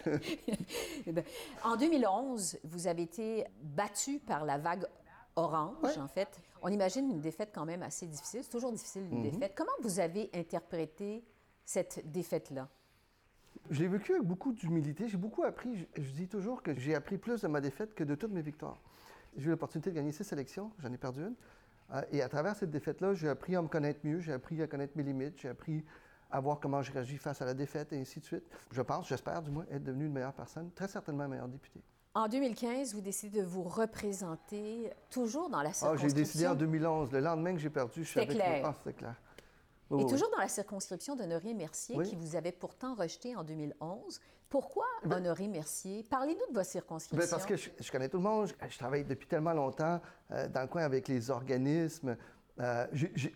Eh 1.06 1.12
ben, 1.12 1.25
en 1.65 1.77
2011, 1.77 2.59
vous 2.65 2.87
avez 2.87 3.03
été 3.03 3.44
battu 3.62 4.19
par 4.19 4.44
la 4.44 4.59
vague 4.59 4.87
orange, 5.37 5.99
en 5.99 6.09
fait. 6.09 6.41
On 6.62 6.69
imagine 6.69 7.11
une 7.11 7.21
défaite 7.21 7.50
quand 7.55 7.65
même 7.65 7.83
assez 7.83 8.06
difficile. 8.06 8.41
C'est 8.43 8.50
toujours 8.50 8.73
difficile, 8.73 9.06
une 9.11 9.21
mm-hmm. 9.21 9.31
défaite. 9.31 9.53
Comment 9.55 9.71
vous 9.83 10.00
avez 10.00 10.31
interprété 10.35 11.25
cette 11.65 12.11
défaite-là? 12.11 12.69
Je 13.71 13.83
l'ai 13.83 13.88
vécu 13.88 14.12
avec 14.12 14.25
beaucoup 14.25 14.53
d'humilité. 14.53 15.09
J'ai 15.09 15.17
beaucoup 15.17 15.44
appris. 15.44 15.77
Je, 15.77 16.03
je, 16.03 16.11
dis 16.12 16.29
toujours 16.29 16.62
que 16.62 16.75
j'ai 16.75 16.94
appris 16.94 17.19
plus 17.19 17.43
de 17.43 17.49
ma 17.49 17.61
défaite 17.61 17.94
que 17.94 18.05
de 18.05 18.15
toutes 18.15 18.33
mes 18.33 18.43
victoires. 18.43 18.81
J'ai 19.37 19.47
eu 19.47 19.50
l'opportunité 19.50 19.91
de 19.91 19.97
gagner 19.97 20.12
six 20.12 20.33
élections. 20.33 20.73
J'en 20.79 20.93
ai 20.93 20.99
perdu 20.99 21.21
une. 21.23 21.35
Euh, 21.93 22.03
et 22.11 22.23
à 22.23 22.29
travers 22.29 22.56
cette 22.56 22.71
défaite-là, 22.71 23.15
j'ai 23.15 23.29
appris 23.29 23.56
à 23.56 23.62
me 23.62 23.69
connaître 23.69 24.00
mieux, 24.05 24.21
j'ai 24.21 24.33
appris 24.33 24.61
à 24.62 24.67
connaître 24.67 24.97
mes 24.97 25.03
limites, 25.03 25.38
j'ai 25.41 25.49
appris 25.49 25.85
à 26.31 26.40
voir 26.40 26.58
comment 26.61 26.82
je 26.82 26.93
réagis 26.93 27.17
face 27.17 27.40
à 27.43 27.44
la 27.44 27.55
défaite 27.55 27.93
et 27.93 28.00
ainsi 28.00 28.20
de 28.20 28.25
suite. 28.25 28.44
Je 28.70 28.82
pense, 28.82 29.08
j'espère 29.08 29.43
du 29.43 29.50
moins, 29.50 29.64
être 29.70 29.84
devenu 29.84 30.06
une 30.06 30.12
meilleure 30.12 30.32
personne, 30.32 30.70
très 30.75 30.88
certainement 30.88 31.25
un 31.25 31.28
meilleur 31.28 31.49
député. 31.49 31.81
En 32.14 32.28
2015, 32.28 32.94
vous 32.94 33.02
décidez 33.02 33.40
de 33.40 33.44
vous 33.46 33.62
représenter 33.62 34.90
toujours 35.11 35.50
dans 35.50 35.61
la 35.61 35.73
circonscription. 35.73 36.06
Ah, 36.06 36.08
j'ai 36.08 36.14
décidé 36.14 36.46
en 36.46 36.55
2011, 36.55 37.12
le 37.12 37.20
lendemain 37.20 37.52
que 37.52 37.58
j'ai 37.58 37.69
perdu, 37.69 38.05
je 38.05 38.08
suis 38.08 38.20
avec 38.20 38.37
clair. 38.37 38.62
Ah, 38.64 38.75
c'était 38.78 38.96
clair. 38.96 39.14
et 39.99 40.06
toujours 40.06 40.31
dans 40.31 40.40
la 40.40 40.49
circonscription 40.49 41.14
d'Honoré 41.14 41.52
Mercier, 41.52 41.96
qui 42.05 42.17
vous 42.17 42.34
avait 42.34 42.52
pourtant 42.52 42.94
rejeté 42.94 43.37
en 43.37 43.44
2011. 43.44 44.20
Pourquoi 44.49 44.87
ben, 45.05 45.17
Honoré 45.17 45.49
Mercier? 45.49 46.05
Parlez-nous 46.08 46.46
de 46.49 46.55
votre 46.55 46.70
circonscription. 46.70 47.19
Ben, 47.19 47.28
parce 47.28 47.44
que 47.44 47.56
je, 47.56 47.93
connais 47.93 48.08
tout 48.08 48.19
le 48.19 48.23
monde. 48.23 48.49
Je, 48.69 48.78
travaille 48.78 49.05
depuis 49.05 49.26
tellement 49.26 49.52
longtemps 49.52 50.00
euh, 50.31 50.49
dans 50.49 50.62
le 50.62 50.69
coin 50.69 50.84
avec 50.84 51.08
les 51.08 51.31
organismes. 51.31 52.17
Euh, 52.58 52.87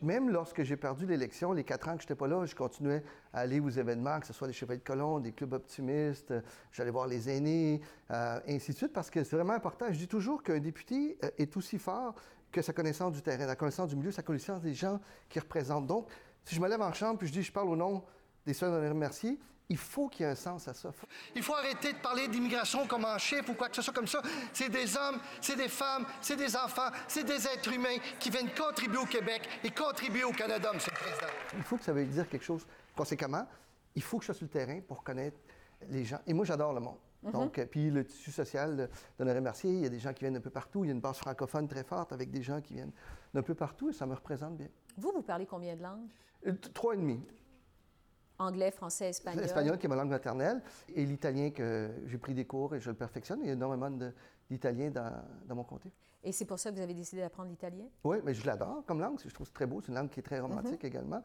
même 0.02 0.30
lorsque 0.30 0.62
j'ai 0.62 0.76
perdu 0.76 1.06
l'élection, 1.06 1.52
les 1.52 1.64
quatre 1.64 1.88
ans 1.88 1.96
que 1.96 2.02
je 2.02 2.06
n'étais 2.06 2.14
pas 2.14 2.26
là, 2.26 2.46
je 2.46 2.54
continuais 2.54 3.02
à 3.32 3.40
aller 3.40 3.60
aux 3.60 3.68
événements, 3.68 4.18
que 4.18 4.26
ce 4.26 4.32
soit 4.32 4.46
des 4.46 4.54
Chevaliers 4.54 4.78
de 4.80 4.84
Colomb, 4.84 5.20
des 5.20 5.32
clubs 5.32 5.52
optimistes, 5.52 6.32
j'allais 6.72 6.90
voir 6.90 7.06
les 7.06 7.28
aînés, 7.28 7.80
euh, 8.10 8.40
ainsi 8.48 8.72
de 8.72 8.76
suite, 8.76 8.92
parce 8.92 9.10
que 9.10 9.22
c'est 9.22 9.36
vraiment 9.36 9.52
important. 9.52 9.86
Je 9.90 9.98
dis 9.98 10.08
toujours 10.08 10.42
qu'un 10.42 10.58
député 10.58 11.18
est 11.38 11.56
aussi 11.56 11.78
fort 11.78 12.14
que 12.50 12.62
sa 12.62 12.72
connaissance 12.72 13.12
du 13.12 13.22
terrain, 13.22 13.46
la 13.46 13.56
connaissance 13.56 13.90
du 13.90 13.96
milieu, 13.96 14.10
sa 14.10 14.22
connaissance 14.22 14.62
des 14.62 14.74
gens 14.74 15.00
qu'il 15.28 15.42
représente. 15.42 15.86
Donc, 15.86 16.08
si 16.44 16.54
je 16.54 16.60
me 16.60 16.68
lève 16.68 16.82
en 16.82 16.92
chambre 16.92 17.18
puis 17.18 17.28
je 17.28 17.32
dis 17.32 17.42
je 17.42 17.52
parle 17.52 17.68
au 17.68 17.76
nom 17.76 18.02
des 18.46 18.54
soeurs 18.54 18.80
de 18.80 18.92
Mercier, 18.94 19.38
il 19.70 19.76
faut 19.76 20.08
qu'il 20.08 20.26
y 20.26 20.28
ait 20.28 20.32
un 20.32 20.34
sens 20.34 20.66
à 20.66 20.74
ça. 20.74 20.92
Il 21.34 21.42
faut 21.42 21.54
arrêter 21.54 21.92
de 21.92 21.98
parler 21.98 22.26
d'immigration 22.26 22.86
comme 22.88 23.04
un 23.04 23.18
chef 23.18 23.48
ou 23.48 23.54
quoi 23.54 23.68
que 23.68 23.76
ce 23.76 23.82
soit 23.82 23.94
comme 23.94 24.08
ça. 24.08 24.20
C'est 24.52 24.68
des 24.68 24.96
hommes, 24.96 25.20
c'est 25.40 25.56
des 25.56 25.68
femmes, 25.68 26.04
c'est 26.20 26.36
des 26.36 26.56
enfants, 26.56 26.90
c'est 27.06 27.22
des 27.22 27.46
êtres 27.46 27.72
humains 27.72 27.96
qui 28.18 28.30
viennent 28.30 28.50
contribuer 28.52 28.98
au 28.98 29.06
Québec 29.06 29.48
et 29.62 29.70
contribuer 29.70 30.24
au 30.24 30.32
Canada, 30.32 30.70
M. 30.74 30.80
le 30.84 30.92
Président. 30.92 31.32
Il 31.56 31.62
faut 31.62 31.76
que 31.76 31.84
ça 31.84 31.92
veuille 31.92 32.08
dire 32.08 32.28
quelque 32.28 32.44
chose. 32.44 32.66
Conséquemment, 32.96 33.46
il 33.94 34.02
faut 34.02 34.18
que 34.18 34.24
je 34.24 34.26
sois 34.26 34.34
sur 34.34 34.44
le 34.44 34.50
terrain 34.50 34.80
pour 34.80 35.04
connaître 35.04 35.38
les 35.88 36.04
gens. 36.04 36.18
Et 36.26 36.34
moi, 36.34 36.44
j'adore 36.44 36.72
le 36.72 36.80
monde. 36.80 36.98
Mhm. 37.22 37.32
Donc, 37.32 37.58
euh, 37.58 37.66
puis 37.66 37.90
le 37.90 38.04
tissu 38.04 38.32
social 38.32 38.90
d'Honoré 39.18 39.40
Mercier, 39.40 39.70
il 39.70 39.82
y 39.82 39.86
a 39.86 39.88
des 39.88 40.00
gens 40.00 40.12
qui 40.12 40.24
viennent 40.24 40.36
un 40.36 40.40
peu 40.40 40.50
partout. 40.50 40.84
Il 40.84 40.88
y 40.88 40.90
a 40.90 40.94
une 40.94 41.00
base 41.00 41.18
francophone 41.18 41.68
très 41.68 41.84
forte 41.84 42.12
avec 42.12 42.32
des 42.32 42.42
gens 42.42 42.60
qui 42.60 42.74
viennent 42.74 42.92
d'un 43.32 43.42
peu 43.42 43.54
partout 43.54 43.90
et 43.90 43.92
ça 43.92 44.04
me 44.04 44.14
représente 44.14 44.56
bien. 44.56 44.68
Vous, 44.96 45.12
vous 45.14 45.22
parlez 45.22 45.46
combien 45.46 45.76
de 45.76 45.82
langues? 45.82 46.08
Euh, 46.46 46.54
trois 46.74 46.94
et 46.94 46.96
demi. 46.96 47.20
Anglais, 48.40 48.70
français, 48.70 49.10
espagnol. 49.10 49.42
L'espagnol 49.42 49.78
qui 49.78 49.86
est 49.86 49.88
ma 49.88 49.96
langue 49.96 50.08
maternelle 50.08 50.62
et 50.94 51.04
l'italien 51.04 51.50
que 51.50 51.90
j'ai 52.06 52.18
pris 52.18 52.32
des 52.32 52.46
cours 52.46 52.74
et 52.74 52.80
je 52.80 52.88
le 52.88 52.96
perfectionne. 52.96 53.40
Il 53.42 53.46
y 53.46 53.50
a 53.50 53.52
énormément 53.52 53.90
d'italien 54.48 54.90
dans, 54.90 55.12
dans, 55.46 55.54
mon 55.54 55.62
comté. 55.62 55.92
Et 56.24 56.32
c'est 56.32 56.46
pour 56.46 56.58
ça 56.58 56.70
que 56.70 56.76
vous 56.76 56.80
avez 56.80 56.94
décidé 56.94 57.20
d'apprendre 57.20 57.50
l'italien? 57.50 57.84
Oui, 58.02 58.16
mais 58.24 58.32
je 58.32 58.46
l'adore 58.46 58.82
comme 58.86 59.00
langue. 59.00 59.18
Je 59.22 59.32
trouve 59.32 59.46
c'est 59.46 59.52
très 59.52 59.66
beau. 59.66 59.82
C'est 59.82 59.88
une 59.88 59.94
langue 59.94 60.08
qui 60.08 60.20
est 60.20 60.22
très 60.22 60.40
romantique 60.40 60.82
mhm. 60.82 60.88
également. 60.88 61.22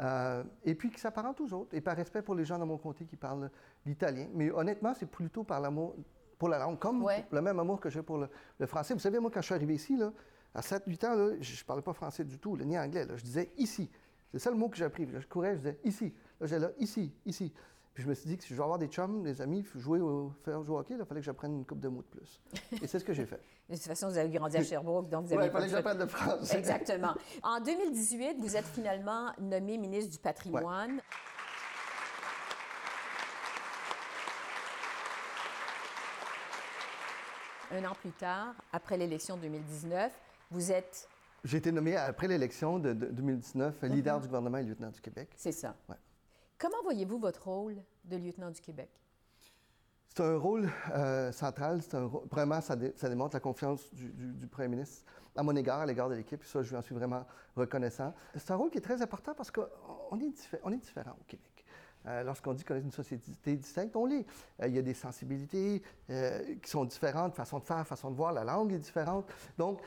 Euh, 0.00 0.44
et 0.64 0.74
puis 0.74 0.90
qui 0.90 1.00
s'apparente 1.00 1.40
aux 1.40 1.52
autres. 1.54 1.74
Et 1.74 1.80
par 1.80 1.96
respect 1.96 2.20
pour 2.20 2.34
les 2.34 2.44
gens 2.44 2.58
dans 2.58 2.66
mon 2.66 2.78
comté 2.78 3.06
qui 3.06 3.16
parlent 3.16 3.50
l'italien. 3.86 4.28
Mais 4.34 4.50
honnêtement, 4.50 4.92
c'est 4.94 5.10
plutôt 5.10 5.44
par 5.44 5.60
l'amour 5.60 5.96
pour 6.38 6.48
la 6.48 6.58
langue, 6.58 6.78
comme 6.78 7.06
le 7.30 7.40
même 7.42 7.58
amour 7.58 7.80
que 7.80 7.90
j'ai 7.90 8.02
pour 8.02 8.18
le, 8.18 8.66
français. 8.66 8.94
Vous 8.94 9.00
savez, 9.00 9.18
moi, 9.18 9.30
quand 9.32 9.40
je 9.40 9.46
suis 9.46 9.54
arrivé 9.54 9.74
ici, 9.74 9.96
là, 9.96 10.10
à 10.54 10.62
7-8 10.62 11.06
ans, 11.06 11.14
là, 11.14 11.36
je 11.38 11.60
ne 11.60 11.66
parlais 11.66 11.82
pas 11.82 11.92
français 11.92 12.24
du 12.24 12.38
tout, 12.38 12.56
ni 12.56 12.78
anglais. 12.78 13.04
Là. 13.04 13.16
Je 13.16 13.22
disais 13.22 13.50
ici. 13.58 13.90
C'est 14.32 14.38
ça 14.38 14.50
le 14.50 14.56
mot 14.56 14.68
que 14.68 14.76
j'ai 14.76 14.84
appris. 14.84 15.06
Je 15.06 15.26
courais, 15.26 15.54
je 15.54 15.58
disais 15.58 15.78
ici. 15.84 16.14
Là, 16.40 16.70
ici, 16.78 17.12
ici. 17.26 17.52
Puis 17.92 18.04
je 18.04 18.08
me 18.08 18.14
suis 18.14 18.28
dit 18.28 18.36
que 18.36 18.44
si 18.44 18.50
je 18.50 18.54
veux 18.54 18.62
avoir 18.62 18.78
des 18.78 18.86
chums, 18.86 19.22
des 19.22 19.42
amis, 19.42 19.64
jouer 19.74 20.00
au, 20.00 20.32
faire 20.44 20.62
jouer 20.62 20.76
au 20.76 20.78
hockey, 20.78 20.94
il 20.98 21.04
fallait 21.04 21.20
que 21.20 21.26
j'apprenne 21.26 21.54
une 21.54 21.64
coupe 21.64 21.80
de 21.80 21.88
mots 21.88 22.02
de 22.02 22.18
plus. 22.18 22.40
Et 22.80 22.86
c'est 22.86 22.98
ce 22.98 23.04
que 23.04 23.12
j'ai 23.12 23.26
fait. 23.26 23.40
de 23.68 23.74
toute 23.74 23.84
façon, 23.84 24.08
vous 24.08 24.16
avez 24.16 24.30
grandi 24.30 24.56
à 24.56 24.62
Sherbrooke, 24.62 25.08
donc 25.08 25.26
vous 25.26 25.32
avez. 25.32 25.42
Oui, 25.42 25.48
il 25.48 25.52
fallait 25.52 25.66
que 25.66 25.72
j'apprenne 25.72 25.98
le 25.98 26.06
français. 26.06 26.56
Exactement. 26.56 27.14
En 27.42 27.60
2018, 27.60 28.36
vous 28.38 28.56
êtes 28.56 28.66
finalement 28.66 29.32
nommé 29.40 29.76
ministre 29.76 30.12
du 30.12 30.18
Patrimoine. 30.18 31.00
Un 37.72 37.84
an 37.84 37.94
plus 38.00 38.10
tard, 38.12 38.54
après 38.72 38.96
l'élection 38.96 39.36
2019, 39.36 40.12
vous 40.50 40.72
êtes 40.72 41.08
j'ai 41.42 41.56
été 41.56 41.72
nommé 41.72 41.96
après 41.96 42.28
l'élection 42.28 42.78
de, 42.78 42.92
2019 42.92 43.82
leader 43.84 44.16
mhm. 44.16 44.20
du 44.20 44.28
gouvernement 44.28 44.58
et 44.58 44.62
lieutenant 44.62 44.90
du 44.90 45.00
Québec. 45.00 45.30
C'est 45.36 45.52
ça. 45.52 45.74
Comment 46.60 46.82
voyez-vous 46.82 47.18
votre 47.18 47.48
rôle 47.48 47.76
de 48.04 48.18
lieutenant 48.18 48.50
du 48.50 48.60
Québec? 48.60 48.90
C'est 50.08 50.22
un 50.22 50.36
rôle 50.36 50.68
euh, 50.94 51.32
central. 51.32 51.80
Un 51.94 52.06
vraiment, 52.30 52.60
ça, 52.60 52.76
démontre 52.76 53.34
la 53.34 53.40
confiance 53.40 53.90
du, 53.94 54.46
premier 54.46 54.68
ministre 54.68 55.06
à 55.34 55.42
mon 55.42 55.56
égard, 55.56 55.80
à 55.80 55.86
l'égard 55.86 56.10
de 56.10 56.16
l'équipe. 56.16 56.44
Ça, 56.44 56.62
je 56.62 56.68
lui 56.68 56.76
en 56.76 56.82
suis 56.82 56.94
vraiment 56.94 57.24
reconnaissant. 57.56 58.12
C'est 58.36 58.50
un 58.50 58.56
rôle 58.56 58.68
qui 58.68 58.76
est 58.76 58.82
très 58.82 59.00
important 59.00 59.32
parce 59.34 59.50
qu'on 59.50 60.20
est, 60.20 60.26
est 60.26 60.76
différent 60.76 61.16
au 61.18 61.24
Québec. 61.26 61.64
Euh, 62.04 62.24
lorsqu'on 62.24 62.52
dit 62.52 62.62
qu'on 62.62 62.74
est 62.74 62.80
une 62.80 62.92
société 62.92 63.56
distincte, 63.56 63.96
on 63.96 64.04
l'est. 64.04 64.26
Euh, 64.60 64.68
il 64.68 64.74
y 64.74 64.78
a 64.78 64.82
des 64.82 64.94
sensibilités 64.94 65.82
qui 66.08 66.70
sont 66.70 66.84
différentes, 66.84 67.34
façon 67.34 67.58
de 67.58 67.64
faire, 67.64 67.86
façon 67.86 68.10
de 68.10 68.16
voir, 68.16 68.34
la 68.34 68.44
langue 68.44 68.74
est 68.74 68.78
différente. 68.78 69.24
Donc, 69.56 69.80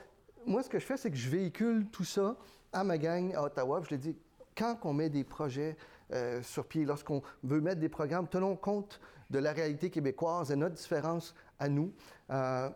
moi, 0.44 0.63
ce 0.63 0.70
que 0.70 0.80
je 0.80 0.86
fais, 0.86 0.98
c'est 0.98 1.12
que 1.12 1.18
je 1.18 1.30
véhicule 1.30 1.86
tout 1.92 2.03
ça 2.03 2.36
à 2.72 2.84
ma 2.84 2.98
gang 2.98 3.32
à 3.36 3.44
Ottawa. 3.44 3.80
Je 3.84 3.92
l'ai 3.92 4.00
dit, 4.00 4.18
quand 4.56 4.77
on 4.84 4.94
met 4.94 5.10
des 5.10 5.24
projets 5.24 5.77
euh, 6.13 6.41
sur 6.43 6.65
pied, 6.65 6.86
lorsqu'on 6.86 7.22
veut 7.43 7.62
mettre 7.62 7.79
des 7.79 7.89
programmes, 7.89 8.27
tenons 8.27 8.55
compte 8.55 9.00
de 9.29 9.39
la 9.39 9.51
réalité 9.51 9.89
québécoise 9.89 10.51
et 10.51 10.55
notre 10.55 10.75
différence 10.75 11.34
à 11.58 11.67
nous. 11.67 11.91
Euh, 12.29 12.70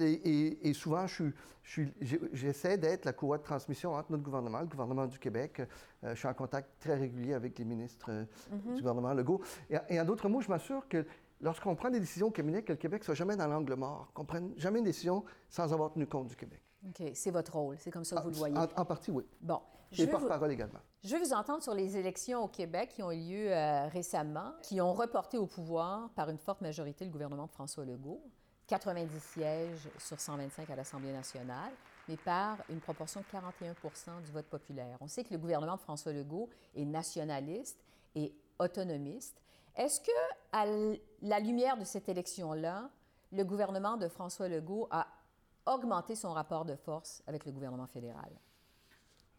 et, 0.00 0.72
souvent, 0.74 1.06
j'essaie 2.32 2.78
d'être 2.78 3.04
la 3.04 3.12
courroie 3.12 3.38
de 3.38 3.42
transmission 3.42 3.94
entre 3.94 4.12
notre 4.12 4.22
gouvernement, 4.22 4.60
le 4.60 4.66
gouvernement 4.66 5.06
du 5.06 5.18
Québec. 5.18 5.60
Euh, 5.60 6.14
je 6.14 6.18
suis 6.18 6.28
en 6.28 6.34
contact 6.34 6.68
très 6.80 6.94
régulier 6.94 7.34
avec 7.34 7.58
les 7.58 7.64
ministres 7.64 8.10
mm-hmm. 8.10 8.74
du 8.74 8.80
gouvernement 8.80 9.12
Legault. 9.12 9.40
Et, 9.88 10.00
en 10.00 10.04
d'autres 10.04 10.28
mots, 10.28 10.40
je 10.40 10.48
m'assure 10.48 10.86
que 10.88 11.04
lorsqu'on 11.40 11.74
prend 11.74 11.90
des 11.90 12.00
décisions 12.00 12.28
au 12.28 12.32
cabinet, 12.32 12.62
que 12.62 12.72
le 12.72 12.78
Québec 12.78 13.00
ne 13.00 13.04
soit 13.06 13.14
jamais 13.14 13.36
dans 13.36 13.48
l'angle 13.48 13.74
mort, 13.74 14.10
qu'on 14.14 14.22
ne 14.22 14.28
prenne 14.28 14.52
jamais 14.56 14.78
une 14.78 14.84
décision 14.84 15.24
sans 15.48 15.72
avoir 15.72 15.92
tenu 15.92 16.06
compte 16.06 16.28
du 16.28 16.36
Québec. 16.36 16.60
OK, 16.86 17.10
c'est 17.14 17.30
votre 17.30 17.56
rôle, 17.56 17.76
c'est 17.78 17.90
comme 17.90 18.04
ça 18.04 18.16
que 18.16 18.22
vous 18.22 18.30
le 18.30 18.36
voyez. 18.36 18.56
En, 18.56 18.68
en 18.76 18.84
partie, 18.84 19.10
oui. 19.10 19.24
Bon, 19.40 19.60
Et 19.94 20.06
veux, 20.06 20.12
vous, 20.12 20.18
porte-parole 20.18 20.52
également. 20.52 20.80
je 21.02 21.14
veux 21.14 21.22
vous 21.22 21.32
entendre 21.32 21.62
sur 21.62 21.74
les 21.74 21.96
élections 21.96 22.44
au 22.44 22.48
Québec 22.48 22.90
qui 22.94 23.02
ont 23.02 23.10
eu 23.12 23.18
lieu 23.18 23.52
euh, 23.52 23.86
récemment, 23.88 24.52
qui 24.62 24.80
ont 24.80 24.92
reporté 24.92 25.38
au 25.38 25.46
pouvoir 25.46 26.10
par 26.10 26.28
une 26.30 26.38
forte 26.38 26.60
majorité 26.60 27.04
le 27.04 27.10
gouvernement 27.10 27.46
de 27.46 27.50
François 27.50 27.84
Legault, 27.84 28.22
90 28.66 29.22
sièges 29.22 29.88
sur 29.98 30.20
125 30.20 30.68
à 30.70 30.76
l'Assemblée 30.76 31.12
nationale, 31.12 31.72
mais 32.08 32.16
par 32.16 32.58
une 32.68 32.80
proportion 32.80 33.20
de 33.20 33.38
41% 33.38 34.22
du 34.24 34.32
vote 34.32 34.46
populaire. 34.46 34.96
On 35.00 35.08
sait 35.08 35.24
que 35.24 35.32
le 35.32 35.38
gouvernement 35.38 35.76
de 35.76 35.80
François 35.80 36.12
Legault 36.12 36.48
est 36.74 36.84
nationaliste 36.84 37.78
et 38.14 38.34
autonomiste. 38.58 39.40
Est-ce 39.76 40.00
que, 40.00 40.12
à 40.52 40.66
la 41.22 41.40
lumière 41.40 41.76
de 41.76 41.84
cette 41.84 42.08
élection-là, 42.08 42.90
le 43.32 43.44
gouvernement 43.44 43.96
de 43.96 44.08
François 44.08 44.48
Legault 44.48 44.86
a 44.90 45.06
augmenté 45.66 46.14
son 46.14 46.32
rapport 46.32 46.64
de 46.64 46.76
force 46.76 47.22
avec 47.26 47.44
le 47.44 47.52
gouvernement 47.52 47.86
fédéral? 47.86 48.30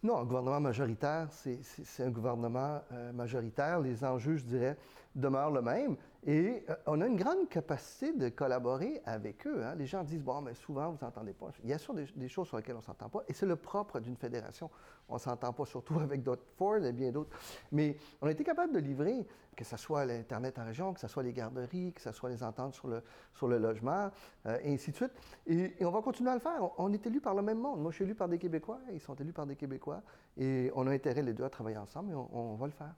Non, 0.05 0.19
un 0.19 0.24
gouvernement 0.25 0.59
majoritaire, 0.59 1.29
c'est- 1.31 2.03
un 2.03 2.12
gouvernement 2.12 2.79
euh, 2.91 3.12
majoritaire. 3.12 3.79
Les 3.79 4.03
enjeux, 4.05 4.35
je 4.35 4.43
dirais, 4.45 4.77
demeurent 5.15 5.50
le 5.50 5.63
même. 5.63 5.95
Et 6.27 6.65
euh, 6.70 6.75
on 6.88 7.01
a 7.01 7.08
une 7.08 7.17
grande 7.17 7.48
capacité 7.50 8.12
de 8.12 8.29
collaborer 8.29 9.00
avec 9.05 9.46
eux. 9.46 9.63
hein. 9.63 9.75
Les 9.75 9.86
gens 9.86 10.03
disent, 10.03 10.24
bon, 10.24 10.41
mais 10.41 10.55
souvent, 10.55 10.89
vous 10.89 10.98
n'entendez 11.00 11.34
pas. 11.34 11.51
Il 11.63 11.70
y 11.70 11.74
a 11.74 11.77
sûr 11.77 11.94
des, 11.94 12.27
choses 12.27 12.48
sur 12.48 12.58
lesquelles 12.58 12.75
on 12.75 12.79
ne 12.79 12.84
s'entend 12.84 13.10
pas. 13.10 13.24
Et 13.27 13.34
c'est 13.34 13.46
le 13.46 13.55
propre 13.55 14.00
d'une 14.00 14.17
fédération. 14.17 14.72
On 15.08 15.15
ne 15.15 15.20
s'entend 15.20 15.53
pas 15.53 15.65
surtout 15.65 16.00
avec 16.00 16.24
d'autres 16.24 16.46
Ford 16.58 16.84
et 16.84 16.94
bien 16.94 17.12
d'autres. 17.12 17.38
Mais 17.72 17.98
on 18.22 18.27
a 18.27 18.32
été 18.32 18.44
capable 18.44 18.74
de 18.74 18.79
livrer, 18.79 19.27
que 19.55 19.63
ce 19.63 19.77
soit 19.77 20.03
l'Internet 20.03 20.58
en 20.58 20.65
région, 20.65 20.94
que 20.96 21.00
ce 21.00 21.08
soit 21.08 21.22
les 21.22 21.32
garderies, 21.32 21.94
que 21.94 22.01
ce 22.01 22.12
soit 22.12 22.32
les 22.32 22.41
ententes 22.41 22.74
sur 22.74 22.88
le, 22.88 23.03
sur 23.36 23.48
le 23.48 23.60
logement, 23.60 24.10
euh, 24.48 24.58
et 24.63 24.74
ainsi 24.74 24.89
de 24.89 24.96
suite. 24.96 25.12
Et, 25.46 25.75
on 25.86 25.91
va 25.91 26.01
continuer 26.01 26.32
à 26.32 26.34
le 26.34 26.39
faire. 26.39 26.72
On, 26.79 26.91
est 26.91 27.05
élu 27.05 27.22
par 27.22 27.36
le 27.36 27.44
même 27.44 27.60
monde. 27.60 27.82
Moi, 27.82 27.91
je 27.91 27.98
suis 27.98 28.03
élu 28.03 28.15
par 28.15 28.27
des 28.27 28.39
Québécois, 28.39 28.79
ils 28.91 29.00
sont 29.00 29.15
élus 29.15 29.34
par 29.34 29.46
des 29.46 29.55
Québécois. 29.55 30.01
Et 30.38 30.72
on 30.75 30.88
a 30.88 30.91
intérêt 30.91 31.22
les 31.22 31.34
deux 31.34 31.44
à 31.44 31.51
travailler 31.51 31.77
ensemble 31.77 32.13
et 32.13 32.15
on 32.15 32.55
va 32.55 32.65
le 32.65 32.74
faire. 32.74 32.96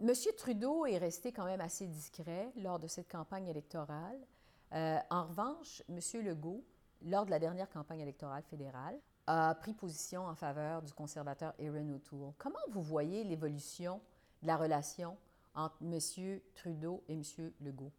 Monsieur 0.00 0.32
Trudeau 0.32 0.86
est 0.86 0.98
resté 0.98 1.30
quand 1.30 1.44
même 1.44 1.60
assez 1.60 1.86
discret 1.86 2.50
lors 2.56 2.80
de 2.80 2.88
cette 2.88 3.08
campagne 3.08 3.46
électorale. 3.46 4.18
Euh, 4.72 4.98
en 5.08 5.24
revanche, 5.24 5.82
Monsieur 5.88 6.20
Legault, 6.20 6.64
lors 7.02 7.24
de 7.24 7.30
la 7.30 7.38
dernière 7.38 7.70
campagne 7.70 8.00
électorale 8.00 8.42
fédérale, 8.42 8.98
a 9.26 9.54
pris 9.54 9.72
position 9.72 10.26
en 10.26 10.34
faveur 10.34 10.82
du 10.82 10.92
conservateur 10.92 11.54
Erin 11.58 11.88
O'Toole. 11.90 12.32
Comment 12.38 12.58
vous 12.70 12.82
voyez 12.82 13.22
l'évolution 13.22 14.00
de 14.42 14.48
la 14.48 14.56
relation 14.56 15.16
entre 15.54 15.76
Monsieur 15.80 16.42
Trudeau 16.56 17.04
et 17.08 17.14
Monsieur 17.14 17.54
Legault? 17.60 17.92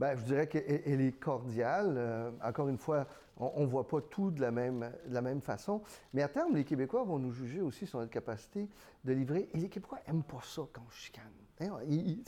Bien, 0.00 0.16
je 0.16 0.24
dirais 0.24 0.46
qu'elle 0.48 0.80
elle 0.86 1.00
est 1.02 1.12
cordiale. 1.12 1.94
Euh, 1.98 2.30
encore 2.42 2.68
une 2.68 2.78
fois, 2.78 3.06
on 3.36 3.60
ne 3.60 3.66
voit 3.66 3.86
pas 3.86 4.00
tout 4.00 4.30
de 4.30 4.40
la, 4.40 4.50
même, 4.50 4.90
de 5.06 5.12
la 5.12 5.20
même 5.20 5.42
façon. 5.42 5.82
Mais 6.14 6.22
à 6.22 6.28
terme, 6.28 6.54
les 6.56 6.64
Québécois 6.64 7.04
vont 7.04 7.18
nous 7.18 7.32
juger 7.32 7.60
aussi 7.60 7.86
sur 7.86 7.98
notre 7.98 8.10
capacité 8.10 8.66
de 9.04 9.12
livrer. 9.12 9.50
Et 9.52 9.58
les 9.58 9.68
Québécois 9.68 9.98
n'aiment 10.06 10.22
pas 10.22 10.40
ça 10.42 10.62
quand 10.72 10.80
on 10.86 10.90
chicane. 10.90 11.24
Hein, 11.60 11.78
ils- 11.86 12.24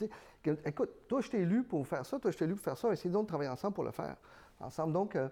écoute, 0.67 0.91
toi, 1.09 1.23
je 1.23 1.31
t'ai 1.31 1.41
élu 1.41 1.65
pour 1.65 1.87
faire 1.87 2.05
ça, 2.05 2.19
toi, 2.19 2.31
je 2.31 2.37
t'ai 2.37 2.45
élu 2.45 2.55
pour 2.57 2.65
faire 2.65 2.77
ça. 2.77 2.93
Essayons 2.93 3.15
donc 3.15 3.23
de 3.25 3.29
travailler 3.29 3.51
ensemble 3.51 3.73
pour 3.75 3.85
le 3.85 3.91
faire. 3.91 4.17
Ensemble. 4.61 4.93
Donc, 4.93 5.17
euh, 5.17 5.31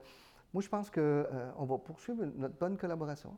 moi, 0.54 0.62
je 0.62 0.68
pense 0.70 0.90
qu'on 0.90 1.64
va 1.66 1.78
poursuivre 1.78 2.24
notre 2.36 2.56
bonne 2.56 2.78
collaboration. 2.78 3.36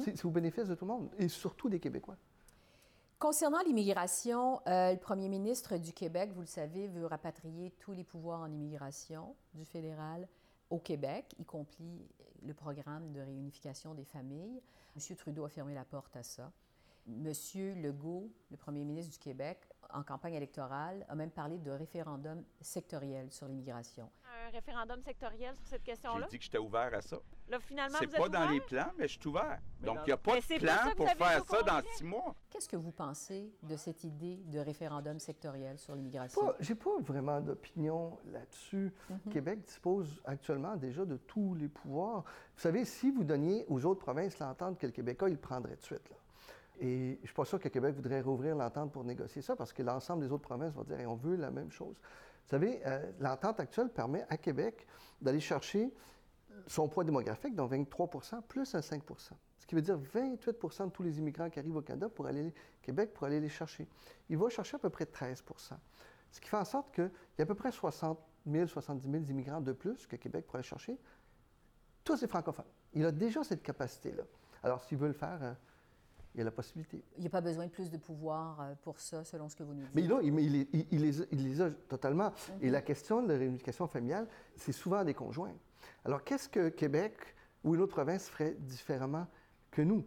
C'est 0.00 0.16
c'est 0.18 0.24
au 0.26 0.30
bénéfice 0.30 0.66
de 0.68 0.74
tout 0.74 0.84
le 0.84 0.90
monde, 0.90 1.08
et 1.18 1.28
surtout 1.28 1.68
des 1.68 1.78
Québécois. 1.78 2.16
Concernant 3.20 3.60
l'immigration, 3.66 4.62
euh, 4.66 4.92
le 4.92 4.98
premier 4.98 5.28
ministre 5.28 5.76
du 5.76 5.92
Québec, 5.92 6.30
vous 6.32 6.40
le 6.40 6.46
savez, 6.46 6.88
veut 6.88 7.04
rapatrier 7.04 7.70
tous 7.78 7.92
les 7.92 8.02
pouvoirs 8.02 8.40
en 8.40 8.50
immigration 8.50 9.36
du 9.52 9.66
fédéral 9.66 10.26
au 10.70 10.78
Québec, 10.78 11.34
y 11.38 11.44
compris 11.44 12.08
le 12.42 12.54
programme 12.54 13.12
de 13.12 13.20
réunification 13.20 13.92
des 13.92 14.06
familles. 14.06 14.62
M. 14.96 15.16
Trudeau 15.18 15.44
a 15.44 15.50
fermé 15.50 15.74
la 15.74 15.84
porte 15.84 16.16
à 16.16 16.22
ça. 16.22 16.50
M. 17.06 17.30
Legault, 17.82 18.30
le 18.50 18.56
premier 18.56 18.84
ministre 18.84 19.12
du 19.12 19.18
Québec, 19.18 19.68
en 19.94 20.02
campagne 20.02 20.34
électorale, 20.34 21.04
a 21.08 21.14
même 21.14 21.30
parlé 21.30 21.58
de 21.58 21.70
référendum 21.70 22.42
sectoriel 22.60 23.30
sur 23.30 23.46
l'immigration. 23.46 24.10
un 24.46 24.50
référendum 24.50 25.00
sectoriel 25.02 25.54
sur 25.56 25.66
cette 25.66 25.80
J'ai 25.84 25.92
question-là? 25.92 26.26
dit 26.30 26.38
que 26.38 26.44
j'étais 26.44 26.58
ouvert 26.58 26.92
à 26.94 27.00
ça. 27.00 27.18
Là, 27.48 27.58
finalement, 27.60 27.98
C'est 28.00 28.06
pas 28.16 28.28
dans 28.28 28.48
les 28.48 28.60
plans, 28.60 28.90
mais 28.98 29.08
je 29.08 29.18
suis 29.18 29.28
ouvert. 29.28 29.58
Mais 29.80 29.86
Donc, 29.86 29.98
il 30.02 30.06
n'y 30.06 30.12
a 30.12 30.16
pas 30.16 30.34
Mais 30.34 30.40
de 30.40 30.44
pour 30.46 30.58
plan 30.58 30.94
pour 30.96 31.08
faire 31.26 31.44
ça 31.44 31.62
dans 31.62 31.82
six 31.94 32.04
mois. 32.04 32.34
Qu'est-ce 32.50 32.68
que 32.68 32.76
vous 32.76 32.92
pensez 32.92 33.52
de 33.62 33.76
cette 33.76 34.04
idée 34.04 34.36
de 34.46 34.58
référendum 34.60 35.18
sectoriel 35.18 35.78
sur 35.78 35.94
l'immigration? 35.94 36.54
J'ai 36.60 36.74
pas 36.74 36.96
vraiment 37.00 37.40
d'opinion 37.40 38.18
là-dessus. 38.32 38.92
Québec 39.30 39.60
dispose 39.62 40.20
actuellement 40.24 40.76
déjà 40.76 41.04
de 41.04 41.16
tous 41.16 41.54
les 41.54 41.68
pouvoirs. 41.68 42.22
Vous 42.56 42.60
savez, 42.62 42.84
si 42.84 43.10
vous 43.10 43.24
donniez 43.24 43.64
aux 43.68 43.84
autres 43.84 44.00
provinces 44.00 44.38
l'entente 44.38 44.78
que 44.78 44.86
le 44.86 44.92
Québécois, 44.92 45.30
il 45.30 45.38
prendrait 45.38 45.76
de 45.76 45.82
suite. 45.82 46.08
là. 46.10 46.16
Et 46.80 47.14
je 47.16 47.20
ne 47.20 47.26
suis 47.26 47.34
pas 47.34 47.44
sûr 47.44 47.60
que 47.60 47.68
Québec 47.68 47.94
voudrait 47.94 48.22
rouvrir 48.22 48.56
l'entente 48.56 48.92
pour 48.92 49.04
négocier 49.04 49.42
ça 49.42 49.54
parce 49.54 49.72
que 49.72 49.82
l'ensemble 49.82 50.24
des 50.24 50.32
autres 50.32 50.42
provinces 50.42 50.74
vont 50.74 50.84
dire 50.84 50.98
Hey, 50.98 51.06
on 51.06 51.14
veut 51.14 51.36
la 51.36 51.50
même 51.50 51.70
chose. 51.70 51.96
Vous 51.96 52.50
savez, 52.50 52.80
euh, 52.86 53.12
l'entente 53.20 53.60
actuelle 53.60 53.90
permet 53.90 54.24
à 54.28 54.36
Québec 54.36 54.86
d'aller 55.20 55.40
chercher 55.40 55.92
son 56.66 56.88
poids 56.88 57.04
démographique, 57.04 57.54
donc 57.54 57.72
23% 57.72 58.42
plus 58.42 58.74
un 58.74 58.80
5% 58.80 59.00
Ce 59.58 59.66
qui 59.66 59.74
veut 59.74 59.82
dire 59.82 59.98
28% 59.98 60.86
de 60.86 60.90
tous 60.90 61.02
les 61.02 61.18
immigrants 61.18 61.50
qui 61.50 61.58
arrivent 61.58 61.76
au 61.76 61.82
Canada 61.82 62.08
pour 62.08 62.26
aller 62.26 62.52
Québec 62.82 63.12
pour 63.12 63.26
aller 63.26 63.40
les 63.40 63.48
chercher. 63.48 63.88
Il 64.28 64.38
va 64.38 64.48
chercher 64.48 64.76
à 64.76 64.78
peu 64.78 64.90
près 64.90 65.04
13% 65.04 65.74
Ce 66.30 66.40
qui 66.40 66.48
fait 66.48 66.56
en 66.56 66.64
sorte 66.64 66.94
qu'il 66.94 67.10
y 67.38 67.42
a 67.42 67.44
à 67.44 67.46
peu 67.46 67.54
près 67.54 67.70
60 67.70 68.18
000, 68.46 68.66
70 68.66 69.10
000 69.10 69.24
immigrants 69.24 69.60
de 69.60 69.72
plus 69.72 70.06
que 70.06 70.16
Québec 70.16 70.46
pourrait 70.46 70.62
chercher. 70.62 70.98
Tous 72.04 72.16
ces 72.16 72.26
francophones. 72.26 72.64
Il 72.94 73.04
a 73.04 73.12
déjà 73.12 73.44
cette 73.44 73.62
capacité-là. 73.62 74.22
Alors, 74.62 74.82
s'il 74.82 74.98
veut 74.98 75.08
le 75.08 75.14
faire, 75.14 75.38
euh, 75.42 75.52
il 76.34 76.38
y 76.38 76.40
a 76.40 76.44
la 76.44 76.50
possibilité. 76.50 77.02
Il 77.16 77.22
n'y 77.22 77.26
a 77.26 77.30
pas 77.30 77.40
besoin 77.40 77.66
de 77.66 77.70
plus 77.70 77.90
de 77.90 77.96
pouvoir 77.96 78.60
euh, 78.60 78.74
pour 78.82 79.00
ça, 79.00 79.24
selon 79.24 79.48
ce 79.48 79.56
que 79.56 79.62
vous 79.62 79.74
nous 79.74 79.82
dites. 79.82 79.94
Mais 79.94 80.02
là, 80.02 80.20
il, 80.22 80.34
les- 80.34 80.68
il- 80.72 80.86
il 80.90 81.00
les, 81.02 81.22
a- 81.22 81.24
il 81.32 81.42
les 81.44 81.60
a 81.60 81.70
totalement. 81.70 82.32
Et 82.60 82.70
la 82.70 82.82
question 82.82 83.22
de 83.22 83.28
la 83.32 83.38
réunification 83.38 83.86
familiale, 83.86 84.28
c'est 84.56 84.72
souvent 84.72 85.02
des 85.04 85.14
conjoints. 85.14 85.54
Alors, 86.04 86.22
qu'est-ce 86.24 86.48
que 86.48 86.68
Québec 86.68 87.14
ou 87.64 87.74
une 87.74 87.80
autre 87.80 87.92
province 87.94 88.28
ferait 88.28 88.54
différemment 88.60 89.26
que 89.70 89.82
nous? 89.82 90.04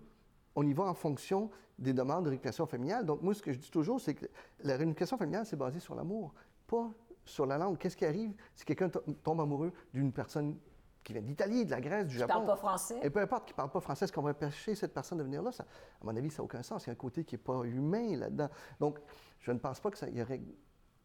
On 0.55 0.65
y 0.65 0.73
va 0.73 0.83
en 0.83 0.93
fonction 0.93 1.49
des 1.79 1.93
demandes 1.93 2.23
de 2.25 2.29
réunification 2.29 2.65
familiale. 2.67 3.05
Donc, 3.05 3.21
moi, 3.21 3.33
ce 3.33 3.41
que 3.41 3.51
je 3.51 3.57
dis 3.59 3.71
toujours, 3.71 3.99
c'est 3.99 4.13
que 4.13 4.25
la 4.63 4.77
réunification 4.77 5.17
familiale, 5.17 5.45
c'est 5.45 5.55
basé 5.57 5.79
sur 5.79 5.95
l'amour, 5.95 6.33
pas 6.67 6.89
sur 7.25 7.45
la 7.45 7.57
langue. 7.57 7.77
Qu'est-ce 7.77 7.97
qui 7.97 8.05
arrive 8.05 8.33
si 8.55 8.63
quelqu'un 8.63 8.89
to- 8.89 9.01
tombe 9.23 9.41
amoureux 9.41 9.73
d'une 9.93 10.11
personne 10.11 10.55
qui 11.03 11.13
vient 11.13 11.21
d'Italie, 11.21 11.65
de 11.65 11.71
la 11.71 11.81
Grèce, 11.81 12.07
du 12.07 12.17
Japon? 12.17 12.33
parle 12.33 12.45
pas 12.45 12.55
français. 12.55 12.99
Et 13.03 13.09
peu 13.09 13.19
importe 13.19 13.45
qui 13.45 13.53
ne 13.53 13.57
parle 13.57 13.69
pas 13.69 13.79
français, 13.79 14.05
est-ce 14.05 14.13
qu'on 14.13 14.21
va 14.21 14.31
empêcher 14.31 14.75
cette 14.75 14.93
personne 14.93 15.17
de 15.17 15.23
venir 15.23 15.41
là? 15.41 15.51
Ça, 15.51 15.63
à 15.63 16.05
mon 16.05 16.15
avis, 16.15 16.29
ça 16.29 16.37
n'a 16.37 16.45
aucun 16.45 16.63
sens. 16.63 16.85
Il 16.85 16.87
y 16.87 16.89
a 16.89 16.93
un 16.93 16.95
côté 16.95 17.23
qui 17.23 17.35
n'est 17.35 17.41
pas 17.41 17.63
humain 17.63 18.15
là-dedans. 18.17 18.49
Donc, 18.79 18.99
je 19.39 19.51
ne 19.51 19.59
pense 19.59 19.79
pas 19.79 19.91
qu'il 19.91 20.17
y 20.17 20.21
aurait 20.21 20.41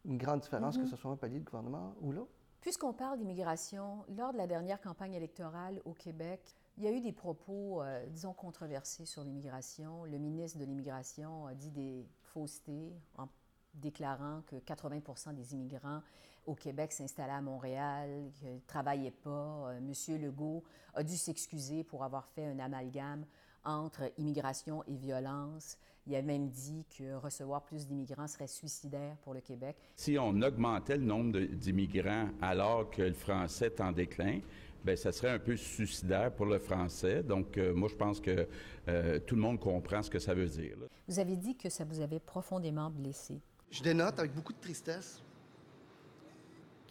une 0.05 0.17
grande 0.17 0.39
différence 0.41 0.77
que 0.77 0.85
ce 0.85 0.95
soit 0.95 1.11
un 1.11 1.17
palier 1.17 1.39
de 1.39 1.45
gouvernement 1.45 1.95
ou 2.01 2.11
l'autre. 2.11 2.31
Puisqu'on 2.61 2.93
parle 2.93 3.17
d'immigration, 3.17 4.03
lors 4.17 4.33
de 4.33 4.37
la 4.37 4.45
dernière 4.45 4.81
campagne 4.81 5.13
électorale 5.13 5.81
au 5.85 5.93
Québec, 5.93 6.55
il 6.77 6.83
y 6.83 6.87
a 6.87 6.91
eu 6.91 6.99
des 6.99 7.13
propos, 7.13 7.81
euh, 7.81 8.05
disons, 8.07 8.33
controversés 8.33 9.05
sur 9.05 9.23
l'immigration. 9.23 10.03
Le 10.03 10.17
ministre 10.17 10.59
de 10.59 10.65
l'Immigration 10.65 11.47
a 11.47 11.53
dit 11.53 11.71
des 11.71 12.05
faussetés 12.21 12.93
en 13.17 13.27
déclarant 13.73 14.41
que 14.47 14.57
80 14.57 15.33
des 15.33 15.53
immigrants 15.53 16.01
au 16.45 16.55
Québec 16.55 16.91
s'installaient 16.91 17.33
à 17.33 17.41
Montréal, 17.41 18.31
qu'ils 18.35 18.55
ne 18.55 18.59
travaillaient 18.67 19.11
pas. 19.11 19.71
Euh, 19.71 19.79
Monsieur 19.81 20.17
Legault 20.17 20.63
a 20.93 21.03
dû 21.03 21.15
s'excuser 21.15 21.83
pour 21.83 22.03
avoir 22.03 22.27
fait 22.27 22.45
un 22.45 22.59
amalgame 22.59 23.25
entre 23.63 24.11
immigration 24.17 24.83
et 24.87 24.95
violence. 24.95 25.77
Il 26.07 26.15
a 26.15 26.21
même 26.21 26.49
dit 26.49 26.85
que 26.97 27.15
recevoir 27.15 27.63
plus 27.63 27.85
d'immigrants 27.85 28.27
serait 28.27 28.47
suicidaire 28.47 29.15
pour 29.17 29.33
le 29.33 29.41
Québec. 29.41 29.75
Si 29.95 30.17
on 30.17 30.41
augmentait 30.41 30.97
le 30.97 31.03
nombre 31.03 31.39
d'immigrants 31.39 32.29
alors 32.41 32.89
que 32.89 33.03
le 33.03 33.13
français 33.13 33.67
est 33.67 33.81
en 33.81 33.91
déclin, 33.91 34.39
ben 34.83 34.95
ça 34.95 35.11
serait 35.11 35.29
un 35.29 35.39
peu 35.39 35.55
suicidaire 35.57 36.33
pour 36.33 36.45
le 36.45 36.57
français. 36.57 37.21
Donc, 37.21 37.57
euh, 37.57 37.73
moi, 37.73 37.89
je 37.89 37.95
pense 37.95 38.19
que 38.19 38.47
euh, 38.87 39.19
tout 39.19 39.35
le 39.35 39.41
monde 39.41 39.59
comprend 39.59 40.01
ce 40.01 40.09
que 40.09 40.19
ça 40.19 40.33
veut 40.33 40.47
dire. 40.47 40.77
là. 40.79 40.87
Vous 41.07 41.19
avez 41.19 41.35
dit 41.35 41.55
que 41.55 41.69
ça 41.69 41.83
vous 41.83 41.99
avait 41.99 42.19
profondément 42.19 42.89
blessé. 42.89 43.41
Je 43.69 43.83
dénote 43.83 44.17
avec 44.17 44.33
beaucoup 44.33 44.53
de 44.53 44.59
tristesse 44.59 45.21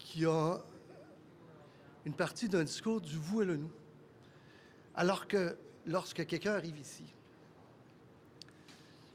qu'il 0.08 0.22
y 0.22 0.26
a 0.26 0.56
une 2.06 2.14
partie 2.14 2.48
d'un 2.48 2.64
discours 2.64 3.00
du 3.00 3.16
vous 3.16 3.42
et 3.42 3.44
le 3.44 3.56
nous. 3.58 3.70
Alors 4.94 5.28
que 5.28 5.56
lorsque 5.84 6.24
quelqu'un 6.26 6.54
arrive 6.54 6.78
ici, 6.78 7.04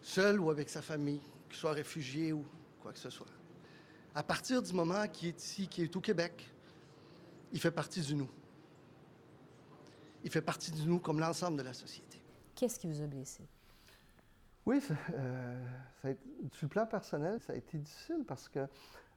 seul 0.03 0.39
ou 0.39 0.51
avec 0.51 0.69
sa 0.69 0.83
famille, 0.83 1.21
qu'il 1.49 1.57
soit 1.57 1.71
réfugié 1.71 2.31
ou 2.31 2.45
quoi 2.81 2.93
que 2.93 2.99
ce 2.99 3.09
soit, 3.09 3.27
à 4.13 4.21
partir 4.21 4.61
du 4.61 4.71
moment 4.73 5.07
qu'il 5.07 5.29
est 5.29 5.43
ici, 5.43 5.67
qu'il 5.67 5.83
est 5.85 5.95
au 5.95 6.01
Québec, 6.01 6.47
il 7.51 7.59
fait 7.59 7.71
partie 7.71 8.01
du 8.01 8.13
nous. 8.13 8.29
Il 10.23 10.29
fait 10.29 10.41
partie 10.41 10.71
du 10.71 10.83
nous 10.83 10.99
comme 10.99 11.19
l'ensemble 11.19 11.57
de 11.57 11.63
la 11.63 11.73
société. 11.73 12.21
Qu'est-ce 12.55 12.79
qui 12.79 12.87
vous 12.87 13.01
a 13.01 13.07
blessé? 13.07 13.43
Oui, 14.65 14.79
ça, 14.79 14.93
euh, 15.15 15.65
ça 16.01 16.07
a 16.09 16.11
été- 16.11 16.21
sur 16.53 16.65
le 16.65 16.69
plan 16.69 16.85
personnel, 16.85 17.39
ça 17.41 17.53
a 17.53 17.55
été 17.55 17.79
difficile 17.79 18.23
parce 18.27 18.47
que 18.47 18.65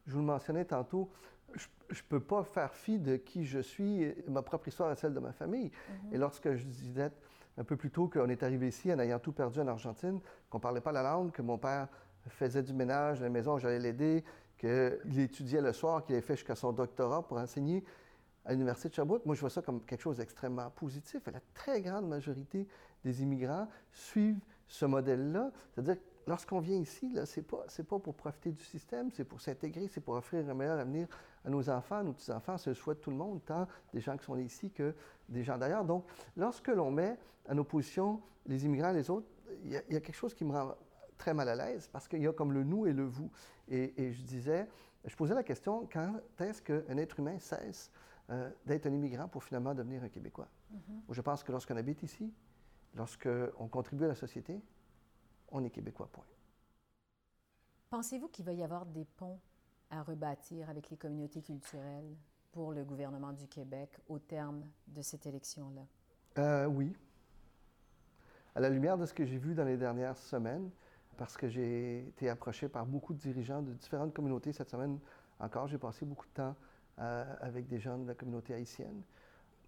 je 0.06 0.12
vous 0.12 0.20
le 0.20 0.24
mentionnais 0.24 0.64
tantôt, 0.64 1.10
je 1.54 2.02
ne 2.02 2.08
peux 2.08 2.20
pas 2.20 2.42
faire 2.44 2.74
fi 2.74 2.98
de 2.98 3.16
qui 3.16 3.44
je 3.44 3.60
suis. 3.60 4.12
Ma 4.28 4.42
propre 4.42 4.68
histoire 4.68 4.90
est 4.90 4.96
celle 4.96 5.14
de 5.14 5.20
ma 5.20 5.32
famille. 5.32 5.70
Et 6.12 6.18
lorsque 6.18 6.54
je 6.54 6.64
disais 6.64 7.10
un 7.58 7.64
peu 7.64 7.76
plus 7.76 7.90
tôt 7.90 8.08
qu'on 8.08 8.28
est 8.28 8.42
arrivé 8.42 8.68
ici 8.68 8.92
en 8.92 8.98
ayant 8.98 9.18
tout 9.18 9.32
perdu 9.32 9.60
en 9.60 9.68
Argentine, 9.68 10.20
qu'on 10.50 10.58
ne 10.58 10.62
parlait 10.62 10.80
pas 10.80 10.92
la 10.92 11.02
langue, 11.02 11.32
que 11.32 11.42
mon 11.42 11.58
père 11.58 11.88
faisait 12.28 12.62
du 12.62 12.74
ménage 12.74 13.20
à 13.20 13.24
la 13.24 13.30
maison, 13.30 13.58
j'allais 13.58 13.78
l'aider, 13.78 14.24
qu'il 14.58 15.20
étudiait 15.20 15.60
le 15.60 15.72
soir, 15.72 16.04
qu'il 16.04 16.14
avait 16.14 16.22
fait 16.22 16.34
jusqu'à 16.34 16.56
son 16.56 16.72
doctorat 16.72 17.26
pour 17.26 17.38
enseigner 17.38 17.84
à 18.44 18.52
l'Université 18.52 18.88
de 18.88 18.94
Sherbrooke. 18.94 19.24
Moi, 19.26 19.34
je 19.34 19.40
vois 19.40 19.50
ça 19.50 19.62
comme 19.62 19.80
quelque 19.82 20.02
chose 20.02 20.18
d'extrêmement 20.18 20.70
positif. 20.70 21.26
Et 21.28 21.30
la 21.30 21.40
très 21.54 21.80
grande 21.82 22.08
majorité 22.08 22.66
des 23.04 23.22
immigrants 23.22 23.68
suivent 23.92 24.40
ce 24.66 24.86
modèle-là. 24.86 25.50
C'est-à-dire 25.72 25.96
lorsqu'on 26.26 26.60
vient 26.60 26.76
ici, 26.76 27.16
ce 27.24 27.40
n'est 27.40 27.44
pas, 27.44 27.64
pas 27.88 27.98
pour 27.98 28.14
profiter 28.14 28.50
du 28.50 28.64
système, 28.64 29.10
c'est 29.10 29.24
pour 29.24 29.40
s'intégrer, 29.40 29.88
c'est 29.88 30.00
pour 30.00 30.14
offrir 30.14 30.48
un 30.48 30.54
meilleur 30.54 30.78
avenir 30.78 31.06
à 31.44 31.50
nos 31.50 31.68
enfants, 31.70 31.96
à 31.96 32.02
nos 32.02 32.12
petits-enfants. 32.12 32.58
C'est 32.58 32.70
le 32.70 32.74
souhait 32.74 32.94
de 32.94 33.00
tout 33.00 33.10
le 33.10 33.16
monde, 33.16 33.44
tant 33.44 33.66
des 33.92 34.00
gens 34.00 34.16
qui 34.16 34.24
sont 34.24 34.36
ici 34.36 34.70
que 34.70 34.94
des 35.28 35.44
gens 35.44 35.56
d'ailleurs. 35.56 35.84
Donc, 35.84 36.04
lorsque 36.36 36.68
l'on 36.68 36.90
met 36.90 37.16
en 37.48 37.56
opposition 37.58 38.20
les 38.46 38.64
immigrants 38.64 38.90
et 38.90 38.94
les 38.94 39.10
autres, 39.10 39.26
il 39.64 39.72
y, 39.72 39.76
a 39.76 40.00
quelque 40.00 40.12
chose 40.12 40.34
qui 40.34 40.44
me 40.44 40.52
rend 40.52 40.74
très 41.16 41.32
mal 41.32 41.48
à 41.48 41.54
l'aise 41.54 41.88
parce 41.90 42.08
qu'il 42.08 42.20
y 42.20 42.26
a 42.26 42.32
comme 42.32 42.52
le 42.52 42.64
nous 42.64 42.86
et 42.86 42.92
le 42.92 43.04
vous. 43.04 43.30
Et, 43.68 44.12
je 44.12 44.22
disais, 44.22 44.68
je 45.04 45.14
posais 45.14 45.34
la 45.34 45.44
question, 45.44 45.88
quand 45.92 46.20
est-ce 46.40 46.60
qu'un 46.62 46.96
être 46.98 47.20
humain 47.20 47.38
cesse 47.38 47.90
euh, 48.30 48.50
d'être 48.64 48.86
un 48.86 48.92
immigrant 48.92 49.28
pour 49.28 49.44
finalement 49.44 49.74
devenir 49.74 50.02
un 50.02 50.08
Québécois? 50.08 50.48
Mm-hmm. 50.72 51.14
Je 51.14 51.20
pense 51.20 51.44
que 51.44 51.52
lorsqu'on 51.52 51.76
habite 51.76 52.02
ici, 52.02 52.32
lorsqu'on 52.94 53.68
contribue 53.68 54.04
à 54.04 54.08
la 54.08 54.14
société, 54.14 54.60
on 55.50 55.64
est 55.64 55.70
québécois, 55.70 56.08
point. 56.12 56.24
Pensez-vous 57.90 58.28
qu'il 58.28 58.44
va 58.44 58.52
y 58.52 58.62
avoir 58.62 58.86
des 58.86 59.04
ponts 59.04 59.38
à 59.90 60.02
rebâtir 60.02 60.68
avec 60.68 60.90
les 60.90 60.96
communautés 60.96 61.42
culturelles 61.42 62.16
pour 62.52 62.72
le 62.72 62.84
gouvernement 62.84 63.32
du 63.32 63.46
Québec 63.46 63.90
au 64.08 64.18
terme 64.18 64.64
de 64.88 65.02
cette 65.02 65.26
élection-là? 65.26 65.82
Euh, 66.38 66.66
oui. 66.66 66.94
À 68.54 68.60
la 68.60 68.70
lumière 68.70 68.98
de 68.98 69.06
ce 69.06 69.14
que 69.14 69.24
j'ai 69.24 69.38
vu 69.38 69.54
dans 69.54 69.64
les 69.64 69.76
dernières 69.76 70.16
semaines, 70.16 70.70
parce 71.16 71.36
que 71.36 71.48
j'ai 71.48 72.08
été 72.08 72.28
approché 72.28 72.68
par 72.68 72.84
beaucoup 72.86 73.14
de 73.14 73.18
dirigeants 73.18 73.62
de 73.62 73.72
différentes 73.72 74.12
communautés 74.12 74.52
cette 74.52 74.70
semaine 74.70 74.98
encore, 75.38 75.66
j'ai 75.68 75.78
passé 75.78 76.04
beaucoup 76.04 76.26
de 76.26 76.32
temps 76.32 76.56
euh, 76.98 77.34
avec 77.40 77.66
des 77.66 77.78
gens 77.78 77.98
de 77.98 78.06
la 78.06 78.14
communauté 78.14 78.54
haïtienne. 78.54 79.02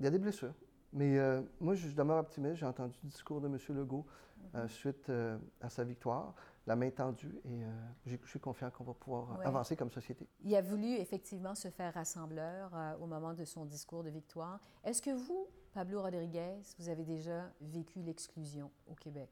Il 0.01 0.05
y 0.05 0.07
a 0.07 0.11
des 0.11 0.19
blessures. 0.19 0.55
Mais 0.93 1.19
euh, 1.19 1.43
moi, 1.61 1.75
je 1.75 1.89
demeure 1.89 2.19
optimiste. 2.19 2.57
J'ai 2.57 2.67
entendu 2.67 2.99
le 3.05 3.11
discours 3.11 3.41
de 3.41 3.49
M. 3.49 3.59
Legault 3.77 4.07
euh, 4.55 4.69
suite 4.69 5.09
euh, 5.11 5.39
à 5.61 5.69
sa 5.69 5.85
victoire, 5.85 6.35
la 6.67 6.77
main 6.77 6.91
tendue, 6.91 7.41
et 7.47 7.63
je 8.05 8.17
suis 8.27 8.41
confiant 8.41 8.71
qu'on 8.71 8.85
va 8.85 8.93
pouvoir 8.93 9.41
avancer 9.43 9.75
comme 9.75 9.91
société. 9.91 10.29
Il 10.45 10.55
a 10.55 10.61
voulu 10.61 10.97
effectivement 10.97 11.55
se 11.55 11.69
faire 11.69 11.95
rassembleur 11.95 12.71
au 13.01 13.07
moment 13.07 13.33
de 13.33 13.47
son 13.47 13.65
discours 13.65 14.05
de 14.05 14.11
victoire. 14.11 14.61
Est-ce 14.85 15.01
que 15.01 15.09
vous, 15.09 15.47
Pablo 15.73 16.03
Rodriguez, 16.03 16.59
vous 16.79 16.91
avez 16.91 17.05
déjà 17.05 17.51
vécu 17.63 18.01
l'exclusion 18.03 18.71
au 18.87 18.95
Québec? 18.95 19.31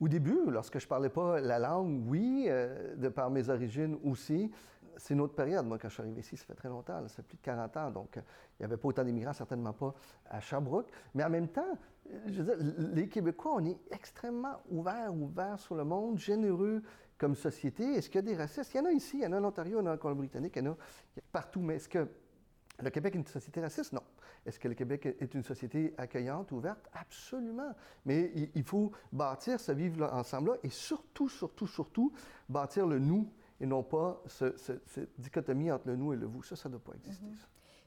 Au 0.00 0.08
début, 0.08 0.50
lorsque 0.50 0.78
je 0.78 0.84
ne 0.84 0.88
parlais 0.90 1.08
pas 1.08 1.40
la 1.40 1.58
langue, 1.58 2.04
oui, 2.08 2.46
de 2.46 3.08
par 3.08 3.30
mes 3.30 3.48
origines 3.48 3.98
aussi 4.04 4.50
c'est 4.96 5.14
une 5.14 5.20
autre 5.20 5.34
période. 5.34 5.66
Moi, 5.66 5.78
quand 5.78 5.88
je 5.88 5.94
suis 5.94 6.02
arrivé 6.02 6.20
ici, 6.20 6.36
ça 6.36 6.44
fait 6.44 6.54
très 6.54 6.68
longtemps, 6.68 7.06
ça 7.08 7.16
fait 7.16 7.22
plus 7.22 7.36
de 7.36 7.42
40 7.42 7.76
ans, 7.76 7.90
donc 7.90 8.16
euh, 8.16 8.20
il 8.58 8.62
n'y 8.62 8.64
avait 8.64 8.76
pas 8.76 8.88
autant 8.88 9.04
d'immigrants, 9.04 9.32
certainement 9.32 9.72
pas 9.72 9.94
à 10.26 10.40
Sherbrooke. 10.40 10.90
Mais 11.14 11.24
en 11.24 11.30
même 11.30 11.48
temps, 11.48 11.78
dire, 12.26 12.56
les 12.58 13.08
Québécois, 13.08 13.54
on 13.56 13.64
est 13.64 13.78
extrêmement 13.90 14.60
ouverts, 14.70 15.14
ouverts 15.14 15.58
sur 15.58 15.74
le 15.74 15.84
monde, 15.84 16.18
généreux 16.18 16.82
comme 17.18 17.34
société. 17.34 17.84
Est-ce 17.94 18.08
qu'il 18.08 18.16
y 18.16 18.18
a 18.18 18.22
des 18.22 18.36
racistes? 18.36 18.72
Il 18.74 18.78
y 18.78 18.80
en 18.80 18.86
a 18.86 18.92
ici, 18.92 19.18
il 19.18 19.22
y 19.22 19.26
en 19.26 19.32
a 19.32 19.40
en 19.40 19.44
Ontario, 19.44 19.78
il 19.80 19.84
y 19.84 19.88
en 19.88 19.90
a 19.90 19.94
en 19.94 19.98
Colombie-Britannique, 19.98 20.54
il 20.56 20.64
y 20.64 20.68
en 20.68 20.72
a 20.72 20.76
partout. 21.32 21.60
Mais 21.60 21.76
est-ce 21.76 21.88
que 21.88 22.08
le 22.78 22.90
Québec 22.90 23.14
est 23.14 23.18
une 23.18 23.26
société 23.26 23.60
raciste? 23.60 23.92
Non. 23.92 24.02
Est-ce 24.44 24.60
que 24.60 24.68
le 24.68 24.74
Québec 24.74 25.06
est 25.06 25.34
une 25.34 25.42
société 25.42 25.94
accueillante, 25.98 26.52
ouverte? 26.52 26.88
Absolument. 26.92 27.72
Mais 28.04 28.32
il 28.54 28.62
faut 28.62 28.92
bâtir 29.12 29.58
ce 29.58 29.72
vivre 29.72 30.08
ensemble-là 30.12 30.56
et 30.62 30.70
surtout, 30.70 31.28
surtout, 31.28 31.66
surtout, 31.66 32.12
bâtir 32.48 32.86
le 32.86 32.98
nous 32.98 33.28
et 33.60 33.66
non 33.66 33.82
pas 33.82 34.22
cette 34.26 35.10
dichotomie 35.18 35.70
entre 35.70 35.88
le 35.88 35.96
nous 35.96 36.12
et 36.12 36.16
le 36.16 36.26
vous. 36.26 36.42
Ça, 36.42 36.56
ça 36.56 36.68
ne 36.68 36.74
doit 36.74 36.84
pas 36.84 36.94
exister. 36.94 37.26
Mhm. 37.26 37.36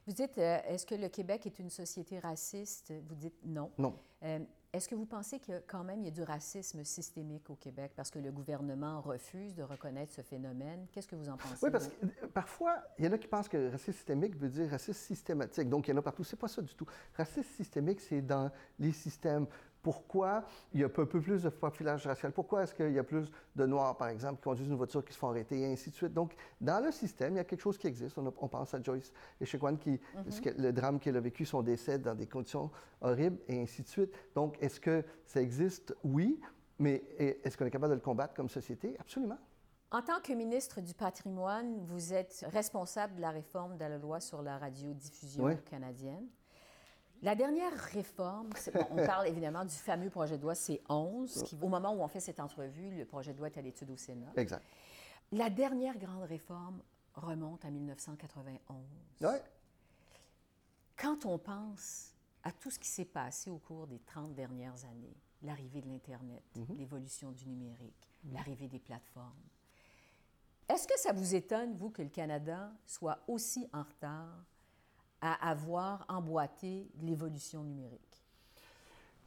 Vous 0.06 0.12
dites, 0.12 0.38
euh, 0.38 0.58
est-ce 0.66 0.86
que 0.86 0.94
le 0.94 1.08
Québec 1.08 1.46
est 1.46 1.58
une 1.58 1.70
société 1.70 2.18
raciste? 2.18 2.92
Vous 3.08 3.14
dites 3.14 3.36
non. 3.44 3.70
Non. 3.78 3.94
Euh, 4.24 4.40
est-ce 4.72 4.88
que 4.88 4.94
vous 4.94 5.06
pensez 5.06 5.40
que 5.40 5.62
quand 5.66 5.82
même 5.82 6.00
il 6.00 6.04
y 6.04 6.08
a 6.08 6.12
du 6.12 6.22
racisme 6.22 6.84
systémique 6.84 7.50
au 7.50 7.56
Québec 7.56 7.92
parce 7.96 8.10
que 8.10 8.20
le 8.20 8.30
gouvernement 8.30 9.00
refuse 9.00 9.54
de 9.54 9.62
reconnaître 9.62 10.12
ce 10.12 10.22
phénomène? 10.22 10.86
Qu'est-ce 10.92 11.08
que 11.08 11.16
vous 11.16 11.28
en 11.28 11.36
pensez? 11.36 11.64
Oui, 11.64 11.70
parce 11.70 11.88
que 11.88 12.06
euh, 12.06 12.28
parfois, 12.32 12.76
il 12.98 13.04
y 13.04 13.08
en 13.08 13.12
a 13.12 13.18
qui 13.18 13.26
pensent 13.26 13.48
que 13.48 13.70
racisme 13.70 13.92
systémique 13.92 14.36
veut 14.36 14.48
dire 14.48 14.70
racisme 14.70 14.98
systématique. 14.98 15.68
Donc, 15.68 15.88
il 15.88 15.90
y 15.90 15.94
en 15.94 15.96
a 15.98 16.02
partout. 16.02 16.24
C'est 16.24 16.36
pas 16.36 16.48
ça 16.48 16.62
du 16.62 16.74
tout. 16.74 16.86
Racisme 17.16 17.50
systémique, 17.56 18.00
c'est 18.00 18.22
dans 18.22 18.50
les 18.78 18.92
systèmes 18.92 19.46
pourquoi 19.82 20.44
il 20.72 20.80
y 20.80 20.82
a 20.82 20.86
un 20.86 20.90
peu 20.90 21.06
plus 21.06 21.42
de 21.42 21.48
profilage 21.48 22.06
racial, 22.06 22.32
pourquoi 22.32 22.62
est-ce 22.62 22.74
qu'il 22.74 22.92
y 22.92 22.98
a 22.98 23.04
plus 23.04 23.30
de 23.56 23.66
Noirs, 23.66 23.96
par 23.96 24.08
exemple, 24.08 24.36
qui 24.36 24.42
conduisent 24.42 24.68
une 24.68 24.76
voiture 24.76 25.04
qui 25.04 25.12
se 25.12 25.18
font 25.18 25.28
arrêter, 25.28 25.60
et 25.60 25.72
ainsi 25.72 25.90
de 25.90 25.94
suite? 25.94 26.12
Donc, 26.12 26.34
dans 26.60 26.84
le 26.84 26.90
système, 26.92 27.34
il 27.34 27.36
y 27.36 27.40
a 27.40 27.44
quelque 27.44 27.60
chose 27.60 27.78
qui 27.78 27.86
existe. 27.86 28.18
On, 28.18 28.48
pense 28.48 28.74
à 28.74 28.82
Joyce 28.82 29.12
Echequan, 29.40 29.76
qui, 29.76 30.00
mm-hmm. 30.16 30.60
le 30.60 30.72
drame 30.72 30.98
qu'elle 30.98 31.16
a 31.16 31.20
vécu, 31.20 31.44
son 31.44 31.62
décès 31.62 31.98
dans 31.98 32.14
des 32.14 32.26
conditions 32.26 32.70
horribles, 33.00 33.38
et 33.48 33.60
ainsi 33.60 33.82
de 33.82 33.88
suite. 33.88 34.14
Donc, 34.34 34.56
est-ce 34.60 34.80
que 34.80 35.04
ça 35.24 35.40
existe? 35.40 35.94
Oui, 36.04 36.40
mais 36.78 37.04
est-ce 37.18 37.56
qu'on 37.56 37.66
est 37.66 37.70
capable 37.70 37.90
de 37.90 37.96
le 37.96 38.00
combattre 38.00 38.34
comme 38.34 38.48
société? 38.48 38.96
Absolument. 38.98 39.38
En 39.92 40.02
tant 40.02 40.20
que 40.20 40.32
ministre 40.32 40.80
du 40.80 40.94
patrimoine, 40.94 41.80
vous 41.80 42.14
êtes 42.14 42.46
responsable 42.52 43.16
de 43.16 43.20
la 43.20 43.30
réforme 43.30 43.76
de 43.76 43.84
la 43.84 43.98
loi 43.98 44.20
sur 44.20 44.40
la 44.40 44.56
radiodiffusion 44.56 45.56
canadienne. 45.68 46.28
La 47.22 47.34
dernière 47.34 47.72
réforme, 47.72 48.50
on 48.90 48.96
parle 48.96 49.28
évidemment 49.28 49.64
du 49.64 49.74
fameux 49.74 50.08
projet 50.08 50.38
de 50.38 50.42
loi 50.42 50.54
C11, 50.54 51.44
qui, 51.44 51.56
au 51.60 51.68
moment 51.68 51.92
où 51.92 52.00
on 52.00 52.08
fait 52.08 52.20
cette 52.20 52.40
entrevue, 52.40 52.96
le 52.96 53.04
projet 53.04 53.34
de 53.34 53.38
loi 53.38 53.48
est 53.48 53.58
à 53.58 53.62
l'étude 53.62 53.90
au 53.90 53.96
Sénat. 53.96 54.32
Exact. 54.36 54.64
La 55.32 55.50
dernière 55.50 55.98
grande 55.98 56.24
réforme 56.24 56.80
remonte 57.14 57.64
à 57.64 57.70
1991. 57.70 58.78
Oui. 59.20 59.28
Quand 60.96 61.26
on 61.26 61.38
pense 61.38 62.14
à 62.42 62.52
tout 62.52 62.70
ce 62.70 62.78
qui 62.78 62.88
s'est 62.88 63.04
passé 63.04 63.50
au 63.50 63.58
cours 63.58 63.86
des 63.86 63.98
30 63.98 64.34
dernières 64.34 64.84
années, 64.84 65.16
l'arrivée 65.42 65.82
de 65.82 65.88
l'Internet, 65.88 66.42
mhm. 66.56 66.76
l'évolution 66.76 67.32
du 67.32 67.46
numérique, 67.46 68.08
mhm. 68.24 68.34
l'arrivée 68.34 68.68
des 68.68 68.78
plateformes, 68.78 69.26
est-ce 70.68 70.86
que 70.86 70.98
ça 70.98 71.12
vous 71.12 71.34
étonne, 71.34 71.74
vous, 71.76 71.90
que 71.90 72.02
le 72.02 72.08
Canada 72.08 72.72
soit 72.86 73.18
aussi 73.26 73.68
en 73.72 73.82
retard 73.82 74.44
à 75.20 75.50
avoir 75.50 76.04
emboîté 76.08 76.88
l'évolution 77.00 77.62
numérique? 77.62 78.24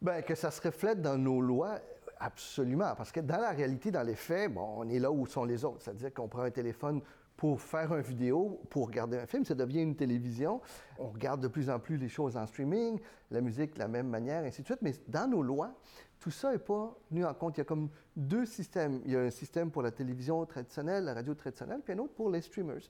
Bien, 0.00 0.22
que 0.22 0.34
ça 0.34 0.50
se 0.50 0.60
reflète 0.60 1.00
dans 1.00 1.16
nos 1.16 1.40
lois, 1.40 1.78
absolument. 2.18 2.94
Parce 2.96 3.12
que 3.12 3.20
dans 3.20 3.40
la 3.40 3.50
réalité, 3.50 3.90
dans 3.90 4.02
les 4.02 4.16
faits, 4.16 4.52
bon, 4.52 4.74
on 4.76 4.88
est 4.88 4.98
là 4.98 5.10
où 5.10 5.26
sont 5.26 5.44
les 5.44 5.64
autres. 5.64 5.82
C'est-à-dire 5.82 6.12
qu'on 6.12 6.28
prend 6.28 6.42
un 6.42 6.50
téléphone 6.50 7.00
pour 7.36 7.60
faire 7.60 7.92
une 7.94 8.02
vidéo, 8.02 8.60
pour 8.70 8.86
regarder 8.86 9.18
un 9.18 9.26
film, 9.26 9.44
ça 9.44 9.54
devient 9.54 9.82
une 9.82 9.96
télévision. 9.96 10.60
On 10.98 11.08
regarde 11.08 11.40
de 11.40 11.48
plus 11.48 11.68
en 11.68 11.80
plus 11.80 11.96
les 11.96 12.08
choses 12.08 12.36
en 12.36 12.46
streaming, 12.46 13.00
la 13.30 13.40
musique 13.40 13.74
de 13.74 13.80
la 13.80 13.88
même 13.88 14.08
manière, 14.08 14.44
ainsi 14.44 14.62
de 14.62 14.66
suite. 14.66 14.82
Mais 14.82 14.92
dans 15.08 15.28
nos 15.28 15.42
lois, 15.42 15.74
tout 16.20 16.30
ça 16.30 16.52
n'est 16.52 16.58
pas 16.58 16.96
tenu 17.08 17.24
en 17.24 17.34
compte. 17.34 17.56
Il 17.56 17.60
y 17.60 17.62
a 17.62 17.64
comme 17.64 17.88
deux 18.16 18.46
systèmes. 18.46 19.00
Il 19.04 19.12
y 19.12 19.16
a 19.16 19.20
un 19.20 19.30
système 19.30 19.70
pour 19.70 19.82
la 19.82 19.90
télévision 19.90 20.44
traditionnelle, 20.46 21.04
la 21.04 21.14
radio 21.14 21.34
traditionnelle, 21.34 21.80
puis 21.84 21.94
un 21.94 21.98
autre 21.98 22.14
pour 22.14 22.30
les 22.30 22.40
streamers. 22.40 22.82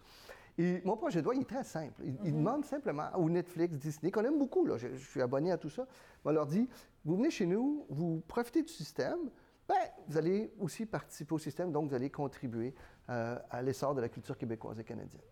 Et 0.56 0.80
mon 0.84 0.96
projet 0.96 1.20
de 1.20 1.24
loi, 1.24 1.34
il 1.34 1.42
est 1.42 1.48
très 1.48 1.64
simple. 1.64 2.02
Il, 2.04 2.12
mhm. 2.12 2.38
demande 2.38 2.64
simplement 2.64 3.10
au 3.16 3.28
Netflix, 3.28 3.76
Disney, 3.76 4.10
qu'on 4.10 4.24
aime 4.24 4.38
beaucoup, 4.38 4.64
là, 4.64 4.76
je, 4.76 4.94
suis 4.94 5.20
abonné 5.20 5.50
à 5.50 5.58
tout 5.58 5.70
ça, 5.70 5.86
on 6.24 6.30
leur 6.30 6.46
dit, 6.46 6.68
vous 7.04 7.16
venez 7.16 7.30
chez 7.30 7.46
nous, 7.46 7.86
vous 7.88 8.22
profitez 8.28 8.62
du 8.62 8.72
système, 8.72 9.30
ben, 9.66 9.74
vous 10.06 10.16
allez 10.16 10.52
aussi 10.60 10.86
participer 10.86 11.34
au 11.34 11.38
système, 11.38 11.72
donc 11.72 11.88
vous 11.88 11.94
allez 11.94 12.10
contribuer 12.10 12.74
euh, 13.08 13.38
à 13.50 13.62
l'essor 13.62 13.94
de 13.94 14.00
la 14.00 14.08
culture 14.08 14.36
québécoise 14.36 14.78
et 14.78 14.84
canadienne. 14.84 15.22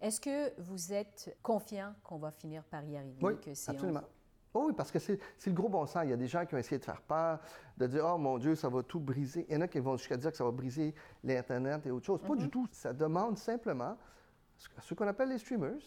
Est-ce 0.00 0.20
que 0.20 0.58
vous 0.60 0.92
êtes 0.92 1.36
confiant 1.42 1.94
qu'on 2.02 2.18
va 2.18 2.30
finir 2.30 2.64
par 2.64 2.82
y 2.84 2.96
arriver? 2.96 3.18
Oui, 3.22 3.34
absolument. 3.68 4.00
Oh 4.52 4.64
oui, 4.66 4.72
parce 4.76 4.90
que 4.90 4.98
c'est 4.98 5.20
le 5.46 5.52
gros 5.52 5.68
bon 5.68 5.86
sens. 5.86 6.02
Il 6.04 6.10
y 6.10 6.12
a 6.12 6.16
des 6.16 6.26
gens 6.26 6.44
qui 6.44 6.54
ont 6.54 6.58
essayé 6.58 6.78
de 6.78 6.84
faire 6.84 7.02
peur, 7.02 7.38
de 7.76 7.86
dire 7.86 8.04
Oh 8.04 8.18
mon 8.18 8.38
Dieu, 8.38 8.56
ça 8.56 8.68
va 8.68 8.82
tout 8.82 8.98
briser. 8.98 9.46
Il 9.48 9.54
y 9.54 9.56
en 9.56 9.60
a 9.60 9.68
qui 9.68 9.78
vont 9.78 9.96
jusqu'à 9.96 10.16
dire 10.16 10.30
que 10.32 10.36
ça 10.36 10.44
va 10.44 10.50
briser 10.50 10.92
l'Internet 11.22 11.86
et 11.86 11.90
autre 11.90 12.06
chose. 12.06 12.20
Pas 12.22 12.34
du 12.34 12.44
mhm. 12.44 12.50
tout. 12.50 12.68
Ça 12.72 12.92
demande 12.92 13.38
simplement 13.38 13.96
ce 14.80 14.94
qu'on 14.94 15.06
appelle 15.06 15.28
les 15.28 15.38
streamers, 15.38 15.80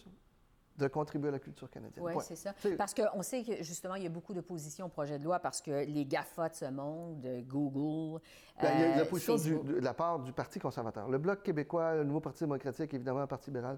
de 0.78 0.88
contribuer 0.88 1.30
à 1.30 1.34
la 1.34 1.40
culture 1.40 1.70
canadienne. 1.70 2.04
Oui, 2.04 2.14
c'est 2.22 2.36
ça. 2.36 2.54
Parce 2.78 2.94
qu'on 2.94 3.22
sait 3.22 3.44
que 3.44 3.64
justement, 3.64 3.96
il 3.96 4.04
y 4.04 4.08
a 4.08 4.10
beaucoup 4.10 4.34
d'opposition 4.34 4.88
au 4.88 4.90
projet 4.90 5.20
de 5.20 5.24
loi 5.24 5.40
parce 5.40 5.62
que 5.62 5.86
les 5.86 6.06
GAFA 6.06 6.50
de 6.50 6.56
ce 6.56 6.66
monde, 6.66 7.28
Google. 7.48 8.22
Ben, 8.62 8.72
il 8.74 8.82
y 8.82 8.84
a 8.84 8.98
la 8.98 9.06
position 9.06 9.36
de 9.36 9.80
la 9.80 9.94
part 9.94 10.20
du 10.20 10.34
Parti 10.34 10.60
conservateur. 10.60 11.08
Le 11.10 11.18
Bloc 11.18 11.44
québécois, 11.44 11.96
le 11.96 12.04
Nouveau 12.04 12.22
Parti 12.22 12.44
démocratique, 12.44 12.94
évidemment, 12.94 13.22
le 13.22 13.28
Parti 13.28 13.52
libéral, 13.52 13.78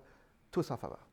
tous 0.51 0.71
en 0.71 0.77
faveur. 0.77 1.05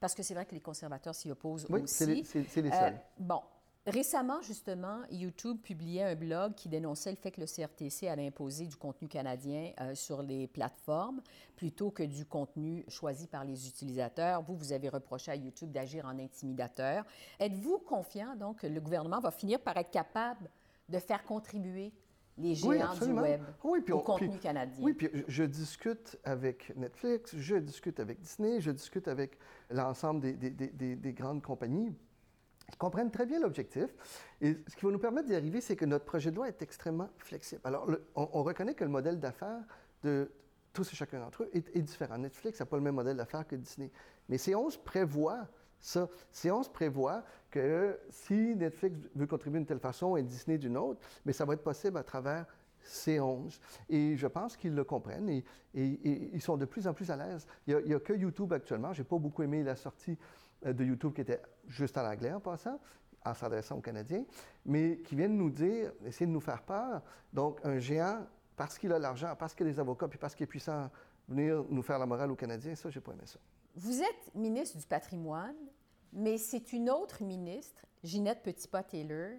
Parce 0.00 0.14
que 0.14 0.22
c'est 0.22 0.34
vrai 0.34 0.46
que 0.46 0.54
les 0.54 0.60
conservateurs 0.60 1.14
s'y 1.14 1.30
opposent 1.30 1.66
oui, 1.70 1.82
aussi. 1.82 2.24
c'est 2.24 2.62
les, 2.62 2.68
les, 2.68 2.70
seuls. 2.70 3.00
bon, 3.18 3.42
Récemment, 3.86 4.42
justement, 4.42 4.98
YouTube 5.12 5.58
publiait 5.62 6.02
un 6.02 6.14
blog 6.16 6.54
qui 6.54 6.68
dénonçait 6.68 7.10
le 7.10 7.16
fait 7.16 7.30
que 7.30 7.40
le 7.40 7.46
CRTC 7.46 8.08
allait 8.08 8.26
imposer 8.26 8.66
du 8.66 8.74
contenu 8.76 9.06
canadien 9.06 9.72
euh, 9.80 9.94
sur 9.94 10.22
les 10.22 10.48
plateformes 10.48 11.20
plutôt 11.54 11.90
que 11.92 12.02
du 12.02 12.24
contenu 12.24 12.84
choisi 12.88 13.28
par 13.28 13.44
les 13.44 13.68
utilisateurs. 13.68 14.42
Vous, 14.42 14.56
vous 14.56 14.72
avez 14.72 14.88
reproché 14.88 15.30
à 15.30 15.36
YouTube 15.36 15.70
d'agir 15.70 16.04
en 16.04 16.18
intimidateur. 16.18 17.04
Êtes-vous 17.38 17.78
confiant, 17.78 18.34
donc, 18.34 18.58
que 18.62 18.66
le 18.66 18.80
gouvernement 18.80 19.20
va 19.20 19.30
finir 19.30 19.60
par 19.60 19.76
être 19.76 19.90
capable 19.92 20.50
de 20.88 20.98
faire 20.98 21.22
contribuer 21.24 21.92
les 22.38 22.54
géants 22.54 22.92
du 22.94 23.12
Web 23.12 23.40
oui, 23.64 23.80
puis 23.82 23.92
au 23.94 23.98
on- 23.98 24.00
contenu 24.00 24.30
puis- 24.30 24.40
canadien? 24.40 24.84
Oui, 24.84 24.94
puis 24.94 25.08
je, 25.28 25.44
discute 25.44 26.18
avec 26.24 26.76
Netflix, 26.76 27.34
je 27.36 27.56
discute 27.56 27.98
avec 28.00 28.18
Disney, 28.20 28.60
je 28.60 28.72
discute 28.72 29.08
avec 29.08 29.38
l'ensemble 29.70 30.20
des, 30.20 30.32
des- 30.34 30.50
des- 30.50 30.68
des- 30.72 30.96
des 30.96 31.12
grandes 31.14 31.42
compagnies. 31.42 31.94
Ils 32.68 32.76
comprennent 32.76 33.10
très 33.10 33.26
bien 33.26 33.40
l'objectif. 33.40 33.94
Et 34.40 34.56
ce 34.66 34.76
qui 34.76 34.84
va 34.84 34.90
nous 34.90 34.98
permettre 34.98 35.28
d'y 35.28 35.34
arriver, 35.34 35.60
c'est 35.60 35.76
que 35.76 35.84
notre 35.84 36.04
projet 36.04 36.30
de 36.30 36.36
loi 36.36 36.48
est 36.48 36.62
extrêmement 36.62 37.08
flexible. 37.18 37.60
Alors, 37.64 37.88
on, 38.14 38.28
on 38.32 38.42
reconnaît 38.42 38.74
que 38.74 38.84
le 38.84 38.90
modèle 38.90 39.20
d'affaires 39.20 39.62
de 40.02 40.30
tous 40.76 40.92
et 40.92 40.96
chacun 40.96 41.20
d'entre 41.20 41.44
eux 41.44 41.50
est, 41.54 41.80
différent. 41.80 42.18
Netflix 42.18 42.60
n'a 42.60 42.66
pas 42.66 42.76
le 42.76 42.82
même 42.82 42.94
modèle 42.94 43.16
d'affaires 43.16 43.46
que 43.46 43.56
Disney. 43.56 43.90
Mais 44.28 44.36
C11 44.36 44.78
prévoit 44.82 45.48
ça. 45.80 46.08
C11 46.34 46.70
prévoit 46.70 47.24
que 47.50 47.98
si 48.10 48.54
Netflix 48.54 48.98
veut 49.14 49.26
contribuer 49.26 49.60
d'une 49.60 49.66
telle 49.66 49.80
façon 49.80 50.16
et 50.16 50.22
Disney 50.22 50.58
d'une 50.58 50.76
autre, 50.76 51.00
mais 51.24 51.32
ça 51.32 51.46
va 51.46 51.54
être 51.54 51.62
possible 51.62 51.96
à 51.96 52.02
travers 52.02 52.44
C11. 52.84 53.58
Et 53.88 54.16
je 54.16 54.26
pense 54.26 54.56
qu'ils 54.56 54.74
le 54.74 54.84
comprennent 54.84 55.30
et, 55.30 55.44
ils 55.74 56.42
sont 56.42 56.58
de 56.58 56.66
plus 56.66 56.86
en 56.86 56.92
plus 56.92 57.10
à 57.10 57.16
l'aise. 57.16 57.46
Il 57.66 57.76
n'y 57.86 57.94
a, 57.94 58.00
que 58.00 58.12
YouTube 58.12 58.52
actuellement. 58.52 58.92
Je 58.92 59.00
n'ai 59.00 59.08
pas 59.08 59.18
beaucoup 59.18 59.42
aimé 59.42 59.62
la 59.62 59.76
sortie 59.76 60.18
de 60.64 60.84
YouTube 60.84 61.12
qui 61.12 61.20
était 61.20 61.42
juste 61.66 61.96
en 61.98 62.04
anglais 62.04 62.32
en 62.32 62.40
passant, 62.40 62.78
en 63.24 63.34
s'adressant 63.34 63.76
aux 63.76 63.80
Canadiens, 63.80 64.24
mais 64.64 64.98
qui 64.98 65.16
viennent 65.16 65.36
nous 65.36 65.50
dire, 65.50 65.92
essayer 66.04 66.26
de 66.26 66.32
nous 66.32 66.40
faire 66.40 66.62
peur. 66.62 67.02
Donc, 67.32 67.60
un 67.64 67.78
géant, 67.78 68.26
parce 68.56 68.78
qu'il 68.78 68.92
a 68.92 68.98
l'argent, 68.98 69.34
parce 69.38 69.54
qu'il 69.54 69.66
a 69.66 69.70
des 69.70 69.80
avocats, 69.80 70.08
puis 70.08 70.18
parce 70.18 70.34
qu'il 70.34 70.44
est 70.44 70.48
puissant, 70.48 70.90
venir 71.28 71.64
nous 71.68 71.82
faire 71.82 71.98
la 71.98 72.06
morale 72.06 72.30
aux 72.30 72.36
Canadiens, 72.36 72.74
ça, 72.74 72.88
j'ai 72.90 73.00
pas 73.00 73.12
aimé 73.12 73.24
ça. 73.26 73.38
Vous 73.74 74.00
êtes 74.00 74.34
ministre 74.34 74.78
du 74.78 74.86
patrimoine, 74.86 75.56
mais 76.12 76.38
c'est 76.38 76.72
une 76.72 76.88
autre 76.88 77.22
ministre, 77.22 77.82
Ginette 78.02 78.42
Petitpas-Taylor, 78.42 79.38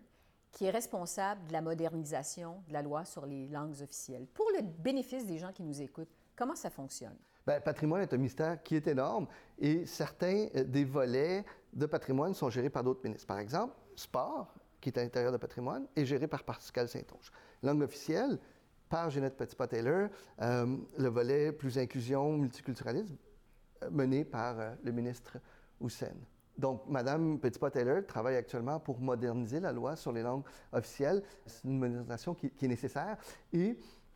qui 0.51 0.65
est 0.65 0.69
responsable 0.69 1.45
de 1.47 1.53
la 1.53 1.61
modernisation 1.61 2.63
de 2.67 2.73
la 2.73 2.81
loi 2.81 3.05
sur 3.05 3.25
les 3.25 3.47
langues 3.47 3.81
officielles. 3.81 4.27
Pour 4.27 4.49
le 4.55 4.61
bénéfice 4.61 5.25
des 5.25 5.37
gens 5.37 5.51
qui 5.51 5.63
nous 5.63 5.81
écoutent, 5.81 6.13
comment 6.35 6.55
ça 6.55 6.69
fonctionne? 6.69 7.17
Bien, 7.47 7.61
patrimoine 7.61 8.01
est 8.01 8.13
un 8.13 8.17
mystère 8.17 8.61
qui 8.61 8.75
est 8.75 8.85
énorme 8.87 9.25
et 9.57 9.85
certains 9.85 10.47
euh, 10.53 10.65
des 10.65 10.83
volets 10.83 11.45
de 11.71 11.85
patrimoine 11.85 12.33
sont 12.33 12.49
gérés 12.49 12.69
par 12.69 12.83
d'autres 12.83 12.99
ministres. 13.05 13.25
Par 13.25 13.39
exemple, 13.39 13.73
sport, 13.95 14.53
qui 14.81 14.89
est 14.89 14.99
à 14.99 15.01
l'intérieur 15.01 15.31
de 15.31 15.37
patrimoine, 15.37 15.87
est 15.95 16.03
géré 16.03 16.27
par 16.27 16.43
Pascal 16.43 16.89
Saint-Onge. 16.89 17.31
Langue 17.63 17.83
officielle, 17.83 18.37
par 18.89 19.09
Jeannette 19.09 19.37
Petitpas-Taylor, 19.37 20.09
euh, 20.41 20.77
le 20.97 21.07
volet 21.07 21.53
plus 21.53 21.77
inclusion, 21.77 22.37
multiculturalisme, 22.37 23.15
euh, 23.81 23.89
mené 23.91 24.25
par 24.25 24.57
le 24.83 24.91
ministre 24.91 25.37
Hussein. 25.79 26.15
Donc, 26.57 26.81
Mme 26.89 27.39
Petitpas-Taylor 27.39 28.05
travaille 28.05 28.35
actuellement 28.35 28.81
pour 28.81 28.99
moderniser 28.99 29.61
la 29.61 29.71
loi 29.71 29.95
sur 29.95 30.11
les 30.11 30.21
langues 30.21 30.43
officielles. 30.73 31.23
C'est 31.45 31.63
une 31.63 31.79
modernisation 31.79 32.33
qui, 32.33 32.49
qui 32.49 32.65
est 32.65 32.67
nécessaire. 32.67 33.17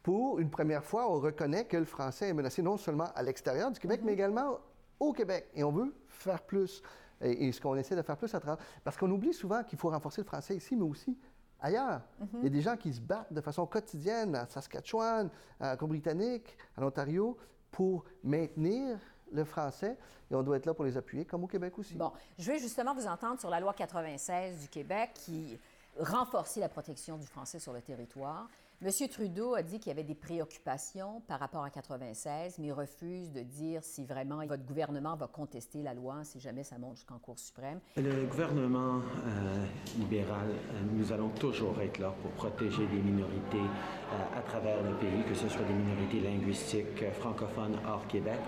Pour 0.03 0.39
une 0.39 0.49
première 0.49 0.83
fois, 0.83 1.11
on 1.11 1.19
reconnaît 1.19 1.65
que 1.65 1.77
le 1.77 1.85
français 1.85 2.29
est 2.29 2.33
menacé 2.33 2.61
non 2.61 2.77
seulement 2.77 3.11
à 3.15 3.23
l'extérieur 3.23 3.71
du 3.71 3.79
Québec, 3.79 4.01
mais 4.03 4.13
également 4.13 4.59
au 4.99 5.13
Québec. 5.13 5.47
Et 5.53 5.63
on 5.63 5.71
veut 5.71 5.93
faire 6.07 6.41
plus. 6.41 6.81
Et, 7.21 7.47
et 7.47 7.51
ce 7.51 7.61
qu'on 7.61 7.75
essaie 7.75 7.95
de 7.95 8.01
faire 8.01 8.17
plus 8.17 8.33
à 8.33 8.39
travers... 8.39 8.63
Parce 8.83 8.97
qu'on 8.97 9.11
oublie 9.11 9.33
souvent 9.33 9.63
qu'il 9.63 9.77
faut 9.77 9.89
renforcer 9.89 10.21
le 10.21 10.25
français 10.25 10.55
ici, 10.55 10.75
mais 10.75 10.85
aussi 10.85 11.17
ailleurs. 11.61 12.01
Il 12.39 12.43
y 12.43 12.47
a 12.47 12.49
des 12.49 12.61
gens 12.61 12.75
qui 12.75 12.91
se 12.91 12.99
battent 12.99 13.31
de 13.31 13.41
façon 13.41 13.65
quotidienne 13.65 14.35
à 14.35 14.47
Saskatchewan, 14.47 15.29
à 15.59 15.77
Colombie-Britannique, 15.77 16.57
à 16.75 16.81
l'Ontario, 16.81 17.37
pour 17.69 18.03
maintenir 18.23 18.97
le 19.31 19.43
français. 19.43 19.97
Et 20.29 20.35
on 20.35 20.43
doit 20.43 20.57
être 20.57 20.65
là 20.65 20.73
pour 20.73 20.85
les 20.85 20.97
appuyer, 20.97 21.25
comme 21.25 21.43
au 21.43 21.47
Québec 21.47 21.77
aussi. 21.77 21.95
Bon, 21.95 22.11
je 22.37 22.51
vais 22.51 22.59
justement 22.59 22.93
vous 22.93 23.07
entendre 23.07 23.39
sur 23.39 23.49
la 23.49 23.59
loi 23.59 23.73
96 23.73 24.59
du 24.59 24.67
Québec 24.67 25.11
qui 25.13 25.57
renforçait 25.99 26.59
la 26.59 26.69
protection 26.69 27.17
du 27.17 27.27
français 27.27 27.59
sur 27.59 27.73
le 27.73 27.81
territoire. 27.81 28.49
M. 28.83 28.89
Trudeau 29.09 29.53
a 29.53 29.61
dit 29.61 29.77
qu'il 29.77 29.89
y 29.89 29.91
avait 29.91 30.03
des 30.03 30.15
préoccupations 30.15 31.21
par 31.27 31.39
rapport 31.39 31.63
à 31.63 31.69
96, 31.69 32.57
mais 32.57 32.67
il 32.67 32.71
refuse 32.71 33.31
de 33.31 33.41
dire 33.41 33.83
si 33.83 34.05
vraiment 34.05 34.43
votre 34.47 34.65
gouvernement 34.65 35.15
va 35.15 35.27
contester 35.27 35.83
la 35.83 35.93
loi 35.93 36.23
si 36.23 36.39
jamais 36.39 36.63
ça 36.63 36.79
monte 36.79 36.95
jusqu'en 36.95 37.19
Cour 37.19 37.37
suprême. 37.37 37.79
Le 37.95 38.25
gouvernement 38.25 38.95
euh, 39.27 39.65
libéral, 39.99 40.49
euh, 40.49 40.81
nous 40.93 41.11
allons 41.11 41.29
toujours 41.29 41.79
être 41.79 41.99
là 41.99 42.11
pour 42.23 42.31
protéger 42.31 42.87
les 42.87 43.03
minorités 43.03 43.59
euh, 43.59 44.39
à 44.39 44.41
travers 44.41 44.81
le 44.81 44.97
pays, 44.97 45.23
que 45.29 45.35
ce 45.35 45.47
soit 45.47 45.63
des 45.65 45.73
minorités 45.73 46.19
linguistiques 46.19 47.07
francophones 47.19 47.77
hors 47.87 48.07
Québec 48.07 48.39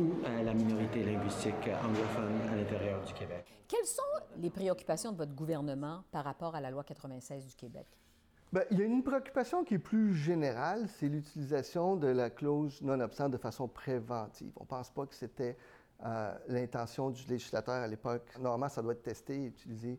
ou 0.00 0.14
euh, 0.24 0.42
la 0.42 0.54
minorité 0.54 1.04
linguistique 1.04 1.68
anglophone 1.84 2.40
à 2.50 2.56
l'intérieur 2.56 3.04
du 3.04 3.12
Québec. 3.12 3.44
Quelles 3.68 3.84
sont 3.84 4.02
les 4.38 4.48
préoccupations 4.48 5.12
de 5.12 5.18
votre 5.18 5.34
gouvernement 5.34 6.02
par 6.10 6.24
rapport 6.24 6.54
à 6.54 6.62
la 6.62 6.70
loi 6.70 6.82
96 6.82 7.46
du 7.46 7.54
Québec? 7.54 7.86
Bien, 8.52 8.64
il 8.70 8.78
y 8.78 8.82
a 8.82 8.84
une 8.84 9.02
préoccupation 9.02 9.64
qui 9.64 9.74
est 9.74 9.78
plus 9.78 10.14
générale, 10.14 10.86
c'est 10.86 11.08
l'utilisation 11.08 11.96
de 11.96 12.08
la 12.08 12.28
clause 12.28 12.82
non-obstant 12.82 13.30
de 13.30 13.38
façon 13.38 13.66
préventive. 13.66 14.52
On 14.56 14.64
ne 14.64 14.68
pense 14.68 14.90
pas 14.90 15.06
que 15.06 15.14
c'était 15.14 15.56
euh, 16.04 16.34
l'intention 16.48 17.08
du 17.08 17.24
législateur 17.28 17.76
à 17.76 17.86
l'époque. 17.86 18.28
Normalement, 18.38 18.68
ça 18.68 18.82
doit 18.82 18.92
être 18.92 19.02
testé 19.02 19.44
et 19.44 19.46
utilisé, 19.46 19.98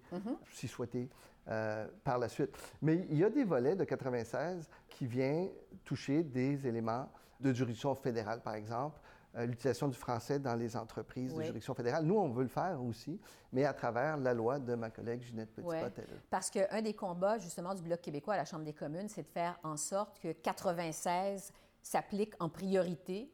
si 0.52 0.68
souhaité, 0.68 1.10
euh, 1.48 1.88
par 2.04 2.20
la 2.20 2.30
suite. 2.30 2.56
Mais 2.84 3.08
il 3.10 3.18
y 3.18 3.24
a 3.24 3.30
des 3.32 3.44
volets 3.44 3.76
de 3.76 3.86
96 3.86 4.70
qui 4.88 5.08
viennent 5.08 5.50
toucher 5.84 6.22
des 6.22 6.68
éléments 6.68 7.10
de 7.39 7.54
juridiction 7.54 7.96
fédérale, 7.96 8.42
par 8.42 8.54
exemple, 8.54 9.00
l'utilisation 9.36 9.88
du 9.88 9.98
français 9.98 10.39
dans 10.39 10.56
les 10.56 10.78
entreprises 10.78 11.32
Oui. 11.32 11.38
de 11.39 11.43
juridiction 11.43 11.74
fédérale. 11.74 12.06
Nous, 12.06 12.15
on 12.17 12.30
veut 12.30 12.43
le 12.43 12.50
faire 12.50 12.82
aussi, 12.84 13.19
mais 13.52 13.65
à 13.65 13.74
travers 13.74 14.17
la 14.17 14.34
loi 14.34 14.60
de 14.60 14.76
ma 14.76 14.89
collègue 14.89 15.22
Ginette 15.22 15.50
Ouais. 15.58 15.82
Petitpas-Taylor. 15.82 16.19
Parce 16.30 16.50
qu'un 16.50 16.82
des 16.82 16.93
combats, 16.93 17.38
justement, 17.39 17.74
du 17.74 17.82
Bloc 17.82 18.02
québécois 18.02 18.36
à 18.36 18.38
la 18.38 18.46
Chambre 18.46 18.63
des 18.65 18.74
communes, 18.74 19.10
c'est 19.10 19.24
de 19.24 19.28
faire 19.30 19.58
en 19.63 19.76
sorte 19.78 20.19
que 20.19 20.32
96 20.32 21.52
s'applique 21.82 22.34
en 22.39 22.50
priorité 22.50 23.32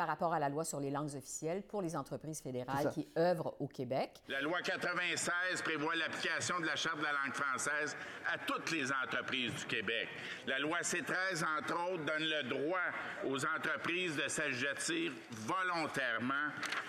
par 0.00 0.08
rapport 0.08 0.32
à 0.32 0.38
la 0.38 0.48
loi 0.48 0.64
sur 0.64 0.80
les 0.80 0.88
langues 0.88 1.14
officielles 1.14 1.62
pour 1.62 1.82
les 1.82 1.94
entreprises 1.94 2.40
fédérales 2.40 2.88
qui 2.90 3.06
œuvrent 3.18 3.54
au 3.60 3.68
Québec. 3.68 4.22
La 4.28 4.40
loi 4.40 4.62
96 4.62 5.60
prévoit 5.62 5.94
l'application 5.94 6.58
de 6.58 6.64
la 6.64 6.74
Charte 6.74 6.96
de 7.00 7.02
la 7.02 7.12
langue 7.12 7.34
française 7.34 7.94
à 8.32 8.38
toutes 8.38 8.70
les 8.70 8.90
entreprises 8.90 9.52
du 9.52 9.66
Québec. 9.66 10.08
La 10.46 10.58
loi 10.58 10.78
C13, 10.80 11.44
entre 11.58 11.92
autres, 11.92 12.04
donne 12.06 12.22
le 12.22 12.48
droit 12.48 12.78
aux 13.26 13.44
entreprises 13.44 14.16
de 14.16 14.26
s'assujettir 14.26 15.12
volontairement 15.32 16.48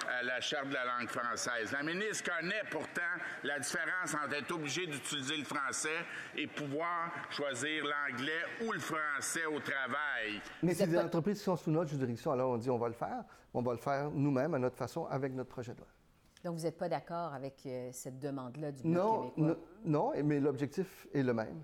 à 0.09 0.23
la 0.23 0.39
Charte 0.39 0.69
de 0.69 0.73
la 0.73 0.85
langue 0.85 1.09
française. 1.09 1.73
La 1.73 1.83
ministre 1.83 2.31
connaît 2.31 2.63
pourtant 2.69 3.01
la 3.43 3.59
différence 3.59 4.13
entre 4.13 4.35
être 4.35 4.51
obligé 4.53 4.87
d'utiliser 4.87 5.35
le 5.35 5.43
français 5.43 6.05
et 6.37 6.47
pouvoir 6.47 7.11
choisir 7.29 7.83
l'anglais 7.83 8.41
ou 8.65 8.71
le 8.71 8.79
français 8.79 9.45
au 9.47 9.59
travail. 9.59 10.39
Mais 10.63 10.73
c'est 10.73 10.87
des 10.87 10.97
entreprises 10.97 11.39
qui 11.39 11.43
sont 11.43 11.57
sous 11.57 11.71
notre 11.71 11.89
juridiction. 11.89 12.31
Alors, 12.31 12.51
on 12.51 12.57
dit 12.57 12.69
on 12.69 12.77
va 12.77 12.87
le 12.87 12.93
faire. 13.05 13.23
On 13.53 13.61
va 13.61 13.71
le 13.73 13.77
faire 13.79 14.11
nous-mêmes, 14.11 14.53
à 14.53 14.59
notre 14.59 14.77
façon, 14.77 15.05
avec 15.05 15.33
notre 15.33 15.49
projet 15.49 15.73
de 15.73 15.79
loi. 15.79 15.87
Donc, 16.43 16.55
vous 16.57 16.63
n'êtes 16.63 16.77
pas 16.77 16.89
d'accord 16.89 17.33
avec 17.33 17.63
euh, 17.65 17.89
cette 17.91 18.19
demande-là 18.19 18.71
du 18.71 18.83
Bloc 18.83 18.93
Non, 18.93 19.29
québécois? 19.31 19.57
non, 19.85 20.11
mais 20.23 20.39
l'objectif 20.39 21.07
est 21.13 21.23
le 21.23 21.33
même. 21.33 21.61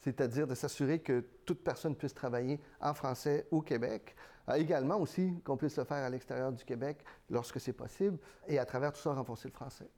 C'est-à-dire 0.00 0.46
de 0.46 0.54
s'assurer 0.54 1.00
que 1.00 1.20
toute 1.44 1.62
personne 1.62 1.94
puisse 1.96 2.14
travailler 2.14 2.60
en 2.80 2.94
français 2.94 3.46
au 3.50 3.62
Québec. 3.62 4.14
Euh, 4.48 4.54
également 4.54 4.96
aussi 4.98 5.40
qu'on 5.44 5.56
puisse 5.56 5.76
le 5.76 5.84
faire 5.84 6.04
à 6.04 6.10
l'extérieur 6.10 6.52
du 6.52 6.64
Québec 6.64 7.04
lorsque 7.30 7.60
c'est 7.60 7.72
possible. 7.72 8.18
Et 8.48 8.58
à 8.58 8.64
travers 8.64 8.92
tout 8.92 9.00
ça, 9.00 9.12
renforcer 9.14 9.48
le 9.48 9.54
français. 9.54 9.88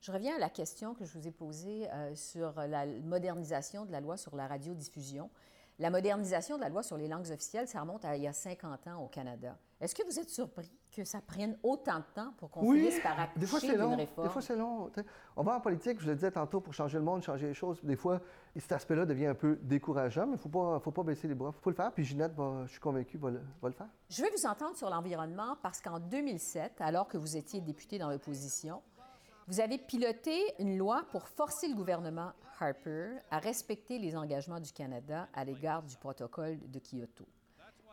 Je 0.00 0.12
reviens 0.12 0.36
à 0.36 0.38
la 0.38 0.50
question 0.50 0.94
que 0.94 1.04
je 1.04 1.16
vous 1.18 1.26
ai 1.26 1.30
posée 1.32 1.88
euh, 1.90 2.14
sur 2.14 2.54
la 2.56 2.86
modernisation 2.86 3.84
de 3.84 3.92
la 3.92 4.00
loi 4.00 4.16
sur 4.16 4.36
la 4.36 4.46
radiodiffusion. 4.46 5.30
La 5.80 5.90
modernisation 5.90 6.56
de 6.56 6.62
la 6.62 6.68
loi 6.68 6.82
sur 6.84 6.96
les 6.96 7.08
langues 7.08 7.30
officielles, 7.32 7.66
ça 7.66 7.80
remonte 7.80 8.04
à 8.04 8.16
il 8.16 8.22
y 8.22 8.28
a 8.28 8.32
50 8.32 8.86
ans 8.86 9.02
au 9.02 9.08
Canada. 9.08 9.56
Est-ce 9.84 9.94
que 9.94 10.02
vous 10.06 10.18
êtes 10.18 10.30
surpris 10.30 10.72
que 10.90 11.04
ça 11.04 11.20
prenne 11.20 11.58
autant 11.62 11.98
de 11.98 12.04
temps 12.14 12.32
pour 12.38 12.50
qu'on 12.50 12.72
finisse 12.72 13.00
par 13.00 13.20
accoucher 13.20 13.38
des 13.40 13.46
fois 13.46 13.60
c'est 13.60 13.76
long. 13.76 13.94
réforme? 13.96 14.26
Des 14.26 14.32
fois 14.32 14.40
c'est 14.40 14.56
long. 14.56 14.90
On 15.36 15.42
va 15.42 15.56
en 15.56 15.60
politique, 15.60 16.00
je 16.00 16.06
le 16.06 16.14
disais 16.14 16.30
tantôt, 16.30 16.62
pour 16.62 16.72
changer 16.72 16.96
le 16.96 17.04
monde, 17.04 17.22
changer 17.22 17.48
les 17.48 17.52
choses. 17.52 17.78
Des 17.82 17.94
fois, 17.96 18.18
cet 18.56 18.72
aspect-là 18.72 19.04
devient 19.04 19.26
un 19.26 19.34
peu 19.34 19.58
décourageant, 19.60 20.22
mais 20.22 20.32
il 20.32 20.36
ne 20.36 20.40
faut 20.40 20.48
pas, 20.48 20.80
faut 20.80 20.90
pas 20.90 21.02
baisser 21.02 21.28
les 21.28 21.34
bras. 21.34 21.52
Il 21.54 21.60
faut 21.62 21.68
le 21.68 21.76
faire. 21.76 21.92
Puis 21.92 22.02
Ginette, 22.02 22.32
va- 22.32 22.62
je 22.64 22.70
suis 22.70 22.80
convaincu, 22.80 23.18
va 23.18 23.30
le, 23.30 23.42
va 23.60 23.68
le 23.68 23.74
faire. 23.74 23.88
Je 24.08 24.22
vais 24.22 24.30
vous 24.30 24.46
entendre 24.46 24.74
sur 24.74 24.88
l'environnement 24.88 25.58
parce 25.62 25.82
qu'en 25.82 26.00
2007, 26.00 26.80
alors 26.80 27.06
que 27.06 27.18
vous 27.18 27.36
étiez 27.36 27.60
député 27.60 27.98
dans 27.98 28.08
l'opposition, 28.08 28.80
vous 29.48 29.60
avez 29.60 29.76
piloté 29.76 30.40
une 30.60 30.78
loi 30.78 31.04
pour 31.10 31.28
forcer 31.28 31.68
le 31.68 31.74
gouvernement 31.74 32.32
Harper 32.58 33.18
à 33.30 33.38
respecter 33.38 33.98
les 33.98 34.16
engagements 34.16 34.60
du 34.60 34.72
Canada 34.72 35.28
à 35.34 35.44
l'égard 35.44 35.82
du 35.82 35.94
protocole 35.98 36.58
de 36.70 36.78
Kyoto. 36.78 37.26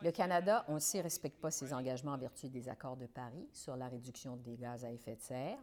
Le 0.02 0.10
Canada, 0.10 0.64
on 0.66 0.80
sait, 0.80 0.98
ne 0.98 1.04
respecte 1.04 1.40
pas 1.40 1.52
ses 1.52 1.72
engagements 1.72 2.12
en 2.12 2.18
vertu 2.18 2.48
des 2.48 2.68
accords 2.68 2.96
de 2.96 3.06
Paris 3.06 3.48
sur 3.52 3.76
la 3.76 3.86
réduction 3.86 4.34
des 4.36 4.56
gaz 4.56 4.84
à 4.84 4.90
effet 4.90 5.14
de 5.14 5.20
serre. 5.20 5.58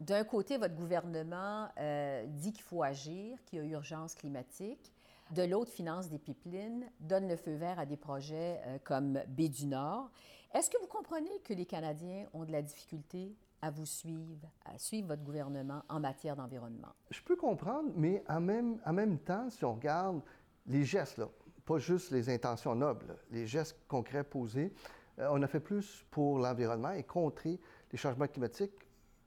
D'un 0.00 0.24
côté, 0.24 0.58
votre 0.58 0.74
gouvernement 0.74 1.68
euh, 1.78 2.26
dit 2.26 2.52
qu'il 2.52 2.64
faut 2.64 2.82
agir, 2.82 3.38
qu'il 3.44 3.60
y 3.60 3.62
a 3.62 3.64
urgence 3.64 4.16
climatique. 4.16 4.92
De 5.30 5.44
l'autre, 5.44 5.70
finance 5.70 6.08
des 6.08 6.18
pipelines, 6.18 6.86
donne 6.98 7.28
le 7.28 7.36
feu 7.36 7.54
vert 7.54 7.78
à 7.78 7.86
des 7.86 7.96
projets 7.96 8.60
euh, 8.66 8.78
comme 8.82 9.22
Baie 9.28 9.48
du 9.48 9.66
Nord. 9.66 10.10
Est-ce 10.54 10.70
que 10.70 10.80
vous 10.80 10.88
comprenez 10.88 11.38
que 11.44 11.54
les 11.54 11.66
Canadiens 11.66 12.26
ont 12.32 12.44
de 12.44 12.50
la 12.50 12.62
difficulté 12.62 13.36
à 13.62 13.70
vous 13.70 13.86
suivre, 13.86 14.48
à 14.64 14.76
suivre 14.78 15.06
votre 15.06 15.22
gouvernement 15.22 15.82
en 15.88 16.00
matière 16.00 16.34
d'environnement? 16.34 16.94
Je 17.10 17.20
peux 17.22 17.36
comprendre, 17.36 17.90
mais 17.94 18.24
en 18.28 18.40
même, 18.40 18.80
en 18.84 18.92
même 18.92 19.18
temps, 19.18 19.48
si 19.50 19.64
on 19.64 19.74
regarde 19.74 20.20
les 20.66 20.84
gestes, 20.84 21.18
là, 21.18 21.28
pas 21.68 21.78
juste 21.78 22.12
les 22.12 22.30
intentions 22.30 22.74
nobles, 22.74 23.14
les 23.30 23.46
gestes 23.46 23.76
concrets 23.88 24.24
posés, 24.24 24.72
euh, 25.18 25.28
on 25.30 25.42
a 25.42 25.46
fait 25.46 25.60
plus 25.60 26.02
pour 26.10 26.38
l'environnement 26.38 26.92
et 26.92 27.02
contrer 27.02 27.60
les 27.92 27.98
changements 27.98 28.26
climatiques 28.26 28.72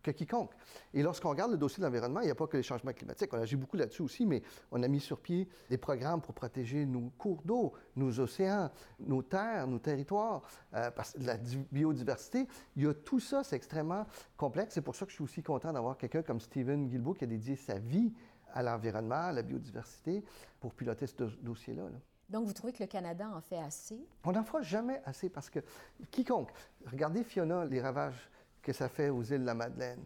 que 0.02 0.10
quiconque. 0.10 0.52
Et 0.96 1.04
lorsqu'on 1.04 1.30
regarde 1.30 1.52
le 1.52 1.58
dossier 1.58 1.82
de 1.82 1.86
l'environnement, 1.86 2.22
il 2.22 2.26
n'y 2.26 2.32
a 2.32 2.36
pas 2.36 2.48
que 2.48 2.58
les 2.58 2.64
changements 2.64 2.94
climatiques. 2.94 3.32
On 3.32 3.38
a 3.38 3.42
agi 3.42 3.56
beaucoup 3.56 3.78
là-dessus 3.78 4.02
aussi, 4.02 4.26
mais 4.26 4.42
on 4.72 4.82
a 4.82 4.88
mis 4.88 5.00
sur 5.00 5.20
pied 5.20 5.48
des 5.70 5.78
programmes 5.78 6.20
pour 6.20 6.34
protéger 6.34 6.88
nos 6.88 7.12
cours 7.20 7.44
d'eau, 7.44 7.74
nos 7.96 8.20
océans, 8.20 8.72
nos 9.00 9.22
terres, 9.22 9.68
nos 9.68 9.78
territoires, 9.78 10.42
euh, 10.74 10.90
la 11.20 11.38
biodiversité. 11.72 12.48
Il 12.76 12.82
y 12.82 12.88
a 12.88 12.96
tout 12.96 13.20
ça, 13.20 13.44
c'est 13.44 13.56
extrêmement 13.56 14.08
complexe. 14.36 14.74
C'est 14.74 14.82
pour 14.82 14.96
ça 14.96 15.06
que 15.06 15.12
je 15.12 15.18
suis 15.18 15.24
aussi 15.24 15.44
content 15.44 15.72
d'avoir 15.72 15.96
quelqu'un 15.96 16.24
comme 16.24 16.40
Stephen 16.40 16.88
Guilbeault 16.88 17.14
qui 17.14 17.26
a 17.26 17.28
dédié 17.28 17.56
sa 17.56 17.78
vie 17.78 18.12
à 18.52 18.64
l'environnement, 18.64 19.28
à 19.28 19.32
la 19.32 19.44
biodiversité, 19.44 20.24
pour 20.60 20.74
piloter 20.74 21.06
ce 21.06 21.24
dossier-là. 21.44 21.84
là. 21.84 22.00
Donc, 22.32 22.46
vous 22.46 22.54
trouvez 22.54 22.72
que 22.72 22.82
le 22.82 22.88
Canada 22.88 23.30
en 23.36 23.42
fait 23.42 23.58
assez? 23.58 24.00
On 24.24 24.32
n'en 24.32 24.44
fera 24.44 24.62
jamais 24.62 25.02
assez 25.06 25.30
parce 25.30 25.50
que 25.50 25.60
quiconque, 26.10 26.52
regardez 26.86 27.24
Fiona, 27.24 27.66
les 27.66 27.82
ravages 27.82 28.30
que 28.62 28.72
ça 28.72 28.88
fait 28.88 29.10
aux 29.10 29.24
îles 29.24 29.42
de 29.42 29.46
la 29.46 29.54
Madeleine, 29.54 30.04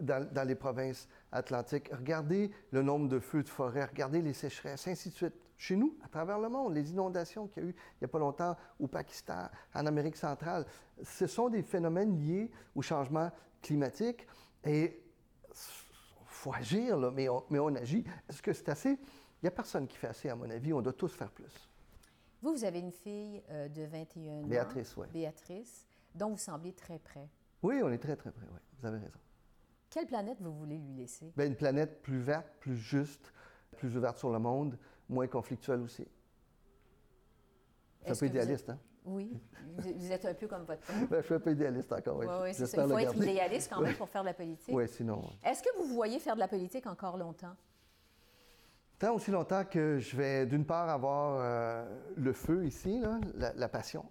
dans, 0.00 0.26
dans 0.32 0.46
les 0.46 0.54
provinces 0.54 1.06
atlantiques, 1.32 1.90
regardez 1.92 2.50
le 2.70 2.82
nombre 2.82 3.08
de 3.08 3.18
feux 3.18 3.42
de 3.42 3.48
forêt, 3.48 3.84
regardez 3.84 4.22
les 4.22 4.32
sécheresses, 4.32 4.88
ainsi 4.88 5.10
de 5.10 5.14
suite. 5.14 5.34
Chez 5.58 5.76
nous, 5.76 5.96
à 6.04 6.08
travers 6.08 6.38
le 6.38 6.48
monde, 6.48 6.74
les 6.74 6.90
inondations 6.90 7.46
qu'il 7.46 7.62
y 7.62 7.66
a 7.66 7.68
eu 7.70 7.72
il 7.72 7.98
n'y 8.02 8.04
a 8.04 8.08
pas 8.08 8.18
longtemps 8.18 8.56
au 8.78 8.86
Pakistan, 8.86 9.48
en 9.74 9.86
Amérique 9.86 10.16
centrale, 10.16 10.66
ce 11.02 11.26
sont 11.26 11.48
des 11.48 11.62
phénomènes 11.62 12.18
liés 12.18 12.50
au 12.74 12.82
changement 12.82 13.30
climatique 13.62 14.26
et 14.64 15.02
faut 16.36 16.52
agir, 16.52 16.96
là, 16.96 17.10
mais, 17.10 17.28
on, 17.28 17.44
mais 17.50 17.58
on 17.58 17.74
agit. 17.74 18.04
Est-ce 18.28 18.42
que 18.42 18.52
c'est 18.52 18.68
assez? 18.68 18.90
Il 18.90 19.44
n'y 19.44 19.48
a 19.48 19.52
personne 19.52 19.86
qui 19.86 19.96
fait 19.96 20.08
assez, 20.08 20.28
à 20.28 20.36
mon 20.36 20.48
avis. 20.50 20.72
On 20.72 20.80
doit 20.80 20.92
tous 20.92 21.12
faire 21.12 21.30
plus. 21.30 21.70
Vous, 22.42 22.52
vous 22.52 22.64
avez 22.64 22.78
une 22.78 22.92
fille 22.92 23.42
euh, 23.50 23.68
de 23.68 23.82
21 23.82 24.44
ans. 24.44 24.46
Béatrice, 24.46 24.96
oui. 24.96 25.06
Béatrice, 25.12 25.86
dont 26.14 26.30
vous 26.30 26.38
semblez 26.38 26.72
très 26.72 26.98
près. 26.98 27.28
Oui, 27.62 27.80
on 27.82 27.90
est 27.90 27.98
très, 27.98 28.16
très 28.16 28.30
près, 28.30 28.46
oui. 28.52 28.60
Vous 28.78 28.86
avez 28.86 28.98
raison. 28.98 29.18
Quelle 29.90 30.06
planète 30.06 30.40
vous 30.40 30.52
voulez 30.52 30.78
lui 30.78 30.94
laisser? 30.94 31.32
Bien, 31.36 31.46
une 31.46 31.56
planète 31.56 32.02
plus 32.02 32.18
verte, 32.18 32.46
plus 32.60 32.76
juste, 32.76 33.32
plus 33.76 33.96
ouverte 33.96 34.18
sur 34.18 34.30
le 34.30 34.38
monde, 34.38 34.78
moins 35.08 35.26
conflictuelle 35.26 35.80
aussi. 35.80 36.06
C'est 38.02 38.10
un 38.10 38.14
peu 38.14 38.26
idéaliste, 38.26 38.68
hein? 38.70 38.78
Oui, 39.06 39.32
vous 39.78 40.10
êtes 40.12 40.24
un 40.24 40.34
peu 40.34 40.46
comme 40.48 40.64
votre 40.64 40.80
père. 40.82 40.96
Ben, 41.08 41.20
je 41.20 41.26
suis 41.26 41.34
un 41.34 41.40
peu 41.40 41.52
idéaliste 41.52 41.92
encore, 41.92 42.16
oui. 42.18 42.26
Oui, 42.28 42.34
oui, 42.42 42.54
c'est 42.54 42.66
ça. 42.66 42.82
Il 42.84 42.88
faut 42.90 42.98
être 42.98 43.16
idéaliste 43.16 43.72
quand 43.72 43.80
même 43.80 43.94
pour 43.94 44.08
faire 44.08 44.22
de 44.22 44.26
la 44.26 44.34
politique. 44.34 44.74
Oui, 44.74 44.88
sinon. 44.88 45.22
Est-ce 45.44 45.62
que 45.62 45.68
vous 45.78 45.94
voyez 45.94 46.18
faire 46.18 46.34
de 46.34 46.40
la 46.40 46.48
politique 46.48 46.86
encore 46.86 47.16
longtemps? 47.16 47.54
Tant 48.98 49.14
aussi 49.14 49.30
longtemps 49.30 49.64
que 49.64 49.98
je 49.98 50.16
vais, 50.16 50.46
d'une 50.46 50.64
part, 50.64 50.88
avoir 50.88 51.38
euh, 51.40 51.98
le 52.16 52.32
feu 52.32 52.64
ici, 52.64 52.98
là, 52.98 53.20
la, 53.34 53.52
la 53.52 53.68
passion, 53.68 54.06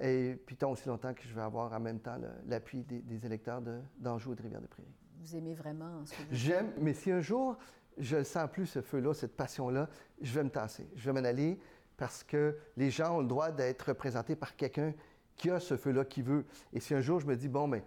et 0.00 0.34
puis 0.44 0.56
tant 0.56 0.72
aussi 0.72 0.88
longtemps 0.88 1.14
que 1.14 1.22
je 1.22 1.32
vais 1.32 1.40
avoir 1.42 1.72
en 1.72 1.78
même 1.80 2.00
temps 2.00 2.16
l'appui 2.46 2.82
des, 2.82 3.00
des 3.00 3.24
électeurs 3.24 3.62
de- 3.62 3.80
d'Anjou 3.96 4.32
et 4.32 4.36
de 4.36 4.42
Rivière-des-Prairies. 4.42 4.92
Vous 5.20 5.36
aimez 5.36 5.54
vraiment 5.54 6.04
ce 6.04 6.10
que 6.12 6.16
vous 6.18 6.24
J'aime, 6.32 6.72
mais 6.80 6.92
si 6.94 7.12
un 7.12 7.20
jour 7.20 7.56
je 7.96 8.16
ne 8.16 8.24
sens 8.24 8.50
plus 8.50 8.66
ce 8.66 8.82
feu-là, 8.82 9.14
cette 9.14 9.36
passion-là, 9.36 9.88
je 10.20 10.34
vais 10.34 10.42
me 10.42 10.50
tasser. 10.50 10.90
Je 10.96 11.08
vais 11.08 11.12
m'en 11.20 11.24
aller 11.24 11.60
parce 11.96 12.24
que 12.24 12.56
les 12.76 12.90
gens 12.90 13.16
ont 13.16 13.20
le 13.20 13.26
droit 13.26 13.50
d'être 13.50 13.82
représentés 13.88 14.36
par 14.36 14.56
quelqu'un 14.56 14.92
qui 15.36 15.50
a 15.50 15.60
ce 15.60 15.76
feu-là, 15.76 16.04
qui 16.04 16.22
veut. 16.22 16.44
Et 16.72 16.80
si 16.80 16.94
un 16.94 17.00
jour 17.00 17.20
je 17.20 17.26
me 17.26 17.36
dis, 17.36 17.48
bon, 17.48 17.66
mais 17.66 17.84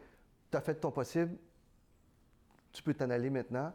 tu 0.51 0.57
as 0.57 0.61
fait 0.61 0.75
ton 0.75 0.91
possible, 0.91 1.37
tu 2.71 2.83
peux 2.83 2.93
t'en 2.93 3.09
aller 3.09 3.29
maintenant, 3.29 3.73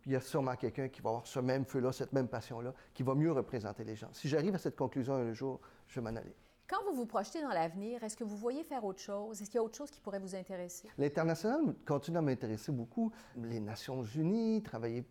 puis 0.00 0.10
il 0.10 0.12
y 0.12 0.16
a 0.16 0.20
sûrement 0.20 0.54
quelqu'un 0.54 0.88
qui 0.88 1.00
va 1.00 1.10
avoir 1.10 1.26
ce 1.26 1.40
même 1.40 1.64
feu-là, 1.64 1.90
cette 1.92 2.12
même 2.12 2.28
passion-là, 2.28 2.72
qui 2.92 3.02
va 3.02 3.14
mieux 3.14 3.32
représenter 3.32 3.82
les 3.82 3.96
gens. 3.96 4.08
Si 4.12 4.28
j'arrive 4.28 4.54
à 4.54 4.58
cette 4.58 4.76
conclusion 4.76 5.14
un 5.14 5.32
jour, 5.32 5.60
je 5.88 6.00
vais 6.00 6.08
m'en 6.08 6.16
aller. 6.16 6.34
Quand 6.68 6.82
vous 6.88 6.94
vous 6.94 7.06
projetez 7.06 7.42
dans 7.42 7.48
l'avenir, 7.48 8.02
est-ce 8.04 8.16
que 8.16 8.24
vous 8.24 8.36
voyez 8.36 8.62
faire 8.62 8.84
autre 8.84 9.00
chose? 9.00 9.40
Est-ce 9.40 9.50
qu'il 9.50 9.58
y 9.58 9.60
a 9.60 9.62
autre 9.62 9.76
chose 9.76 9.90
qui 9.90 10.00
pourrait 10.00 10.18
vous 10.18 10.34
intéresser? 10.34 10.88
L'international 10.96 11.74
continue 11.86 12.16
à 12.16 12.22
m'intéresser 12.22 12.72
beaucoup. 12.72 13.12
Les 13.36 13.60
Nations 13.60 14.02
Unies, 14.02 14.62
travailler 14.62 15.04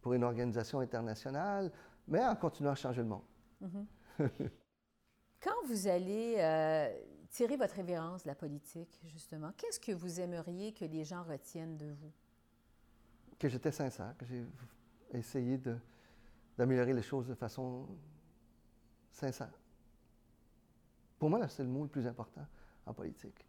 pour 0.00 0.14
une 0.14 0.24
organisation 0.24 0.80
internationale, 0.80 1.72
mais 2.06 2.24
en 2.24 2.36
continuant 2.36 2.70
à 2.70 2.76
changer 2.76 3.02
le 3.02 3.08
monde. 3.08 3.24
Quand 5.40 5.66
vous 5.66 5.86
allez 5.86 6.36
euh, 6.38 6.92
tirer 7.30 7.56
votre 7.56 7.74
révérence 7.74 8.24
de 8.24 8.28
la 8.28 8.34
politique, 8.34 9.00
justement, 9.06 9.52
qu'est-ce 9.56 9.78
que 9.78 9.92
vous 9.92 10.20
aimeriez 10.20 10.72
que 10.72 10.84
les 10.84 11.04
gens 11.04 11.22
retiennent 11.22 11.76
de 11.76 11.90
vous? 11.90 12.12
Que 13.38 13.48
j'étais 13.48 13.70
sincère, 13.70 14.14
que 14.18 14.26
j'ai 14.26 14.44
essayé 15.12 15.60
d'améliorer 16.56 16.92
les 16.92 17.02
choses 17.02 17.28
de 17.28 17.34
façon 17.34 17.86
sincère. 19.12 19.52
Pour 21.18 21.30
moi, 21.30 21.46
c'est 21.48 21.62
le 21.62 21.68
mot 21.68 21.84
le 21.84 21.88
plus 21.88 22.06
important 22.06 22.46
en 22.86 22.94
politique. 22.94 23.46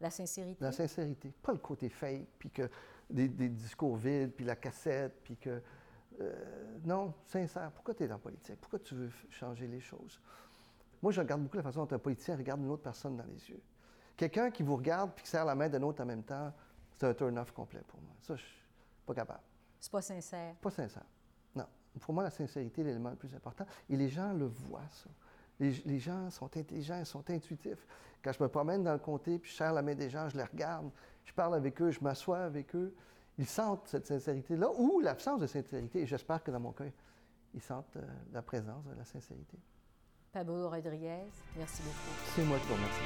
La 0.00 0.10
sincérité? 0.10 0.64
La 0.64 0.72
sincérité, 0.72 1.32
pas 1.42 1.52
le 1.52 1.58
côté 1.58 1.90
fake, 1.90 2.26
puis 2.38 2.50
que 2.50 2.70
des, 3.10 3.28
des 3.28 3.50
discours 3.50 3.96
vides, 3.96 4.32
puis 4.32 4.44
la 4.44 4.56
cassette, 4.56 5.20
puis 5.22 5.36
que... 5.36 5.60
euh, 6.20 6.78
non, 6.84 7.14
sincère. 7.26 7.70
Pourquoi 7.72 7.94
tu 7.94 8.04
es 8.04 8.08
dans 8.08 8.14
la 8.14 8.20
politique? 8.20 8.56
Pourquoi 8.60 8.78
tu 8.78 8.94
veux 8.94 9.10
changer 9.30 9.66
les 9.66 9.80
choses? 9.80 10.20
Moi, 11.02 11.12
je 11.12 11.20
regarde 11.20 11.42
beaucoup 11.42 11.56
la 11.56 11.62
façon 11.62 11.84
dont 11.84 11.96
un 11.96 11.98
politicien 11.98 12.36
regarde 12.36 12.60
une 12.60 12.70
autre 12.70 12.82
personne 12.82 13.16
dans 13.16 13.24
les 13.24 13.50
yeux. 13.50 13.62
Quelqu'un 14.16 14.50
qui 14.50 14.62
vous 14.62 14.76
regarde 14.76 15.12
puis 15.14 15.24
qui 15.24 15.30
serre 15.30 15.46
la 15.46 15.54
main 15.54 15.68
d'un 15.68 15.82
autre 15.82 16.02
en 16.02 16.06
même 16.06 16.22
temps, 16.22 16.52
c'est 16.96 17.06
un 17.06 17.14
turn-off 17.14 17.52
complet 17.52 17.82
pour 17.88 18.00
moi. 18.02 18.14
Ça, 18.20 18.36
je 18.36 18.42
suis 18.42 18.64
pas 19.06 19.14
capable. 19.14 19.40
C'est 19.78 19.90
pas 19.90 20.02
sincère. 20.02 20.54
Pas 20.56 20.70
sincère. 20.70 21.06
Non. 21.54 21.66
Pour 22.00 22.12
moi, 22.12 22.22
la 22.22 22.30
sincérité 22.30 22.82
est 22.82 22.84
l'élément 22.84 23.10
le 23.10 23.16
plus 23.16 23.34
important. 23.34 23.64
Et 23.88 23.96
les 23.96 24.10
gens 24.10 24.34
le 24.34 24.46
voient, 24.46 24.88
ça. 24.90 25.08
Les, 25.58 25.70
les 25.84 25.98
gens 25.98 26.30
sont 26.30 26.54
intelligents, 26.56 26.98
ils 26.98 27.06
sont 27.06 27.28
intuitifs. 27.30 27.86
Quand 28.22 28.32
je 28.32 28.42
me 28.42 28.48
promène 28.48 28.82
dans 28.82 28.92
le 28.92 28.98
comté, 28.98 29.38
puis 29.38 29.50
je 29.50 29.56
serre 29.56 29.72
la 29.72 29.82
main 29.82 29.94
des 29.94 30.10
gens, 30.10 30.28
je 30.28 30.36
les 30.36 30.44
regarde, 30.44 30.90
je 31.24 31.32
parle 31.32 31.54
avec 31.54 31.80
eux, 31.80 31.90
je 31.90 32.00
m'assois 32.02 32.40
avec 32.40 32.74
eux, 32.74 32.94
ils 33.40 33.46
sentent 33.46 33.88
cette 33.88 34.06
sincérité-là 34.06 34.68
ou 34.76 35.00
l'absence 35.00 35.40
de 35.40 35.46
sincérité. 35.46 36.02
Et 36.02 36.06
j'espère 36.06 36.44
que 36.44 36.50
dans 36.50 36.60
mon 36.60 36.72
cas, 36.72 36.84
ils 37.54 37.62
sentent 37.62 37.96
euh, 37.96 38.02
la 38.32 38.42
présence 38.42 38.84
de 38.84 38.94
la 38.94 39.04
sincérité. 39.06 39.56
Pablo 40.30 40.68
Rodriguez, 40.68 41.24
merci 41.56 41.82
beaucoup. 41.82 42.12
C'est 42.36 42.44
moi 42.44 42.58
qui 42.58 42.66
vous 42.66 42.74
remercie. 42.74 43.00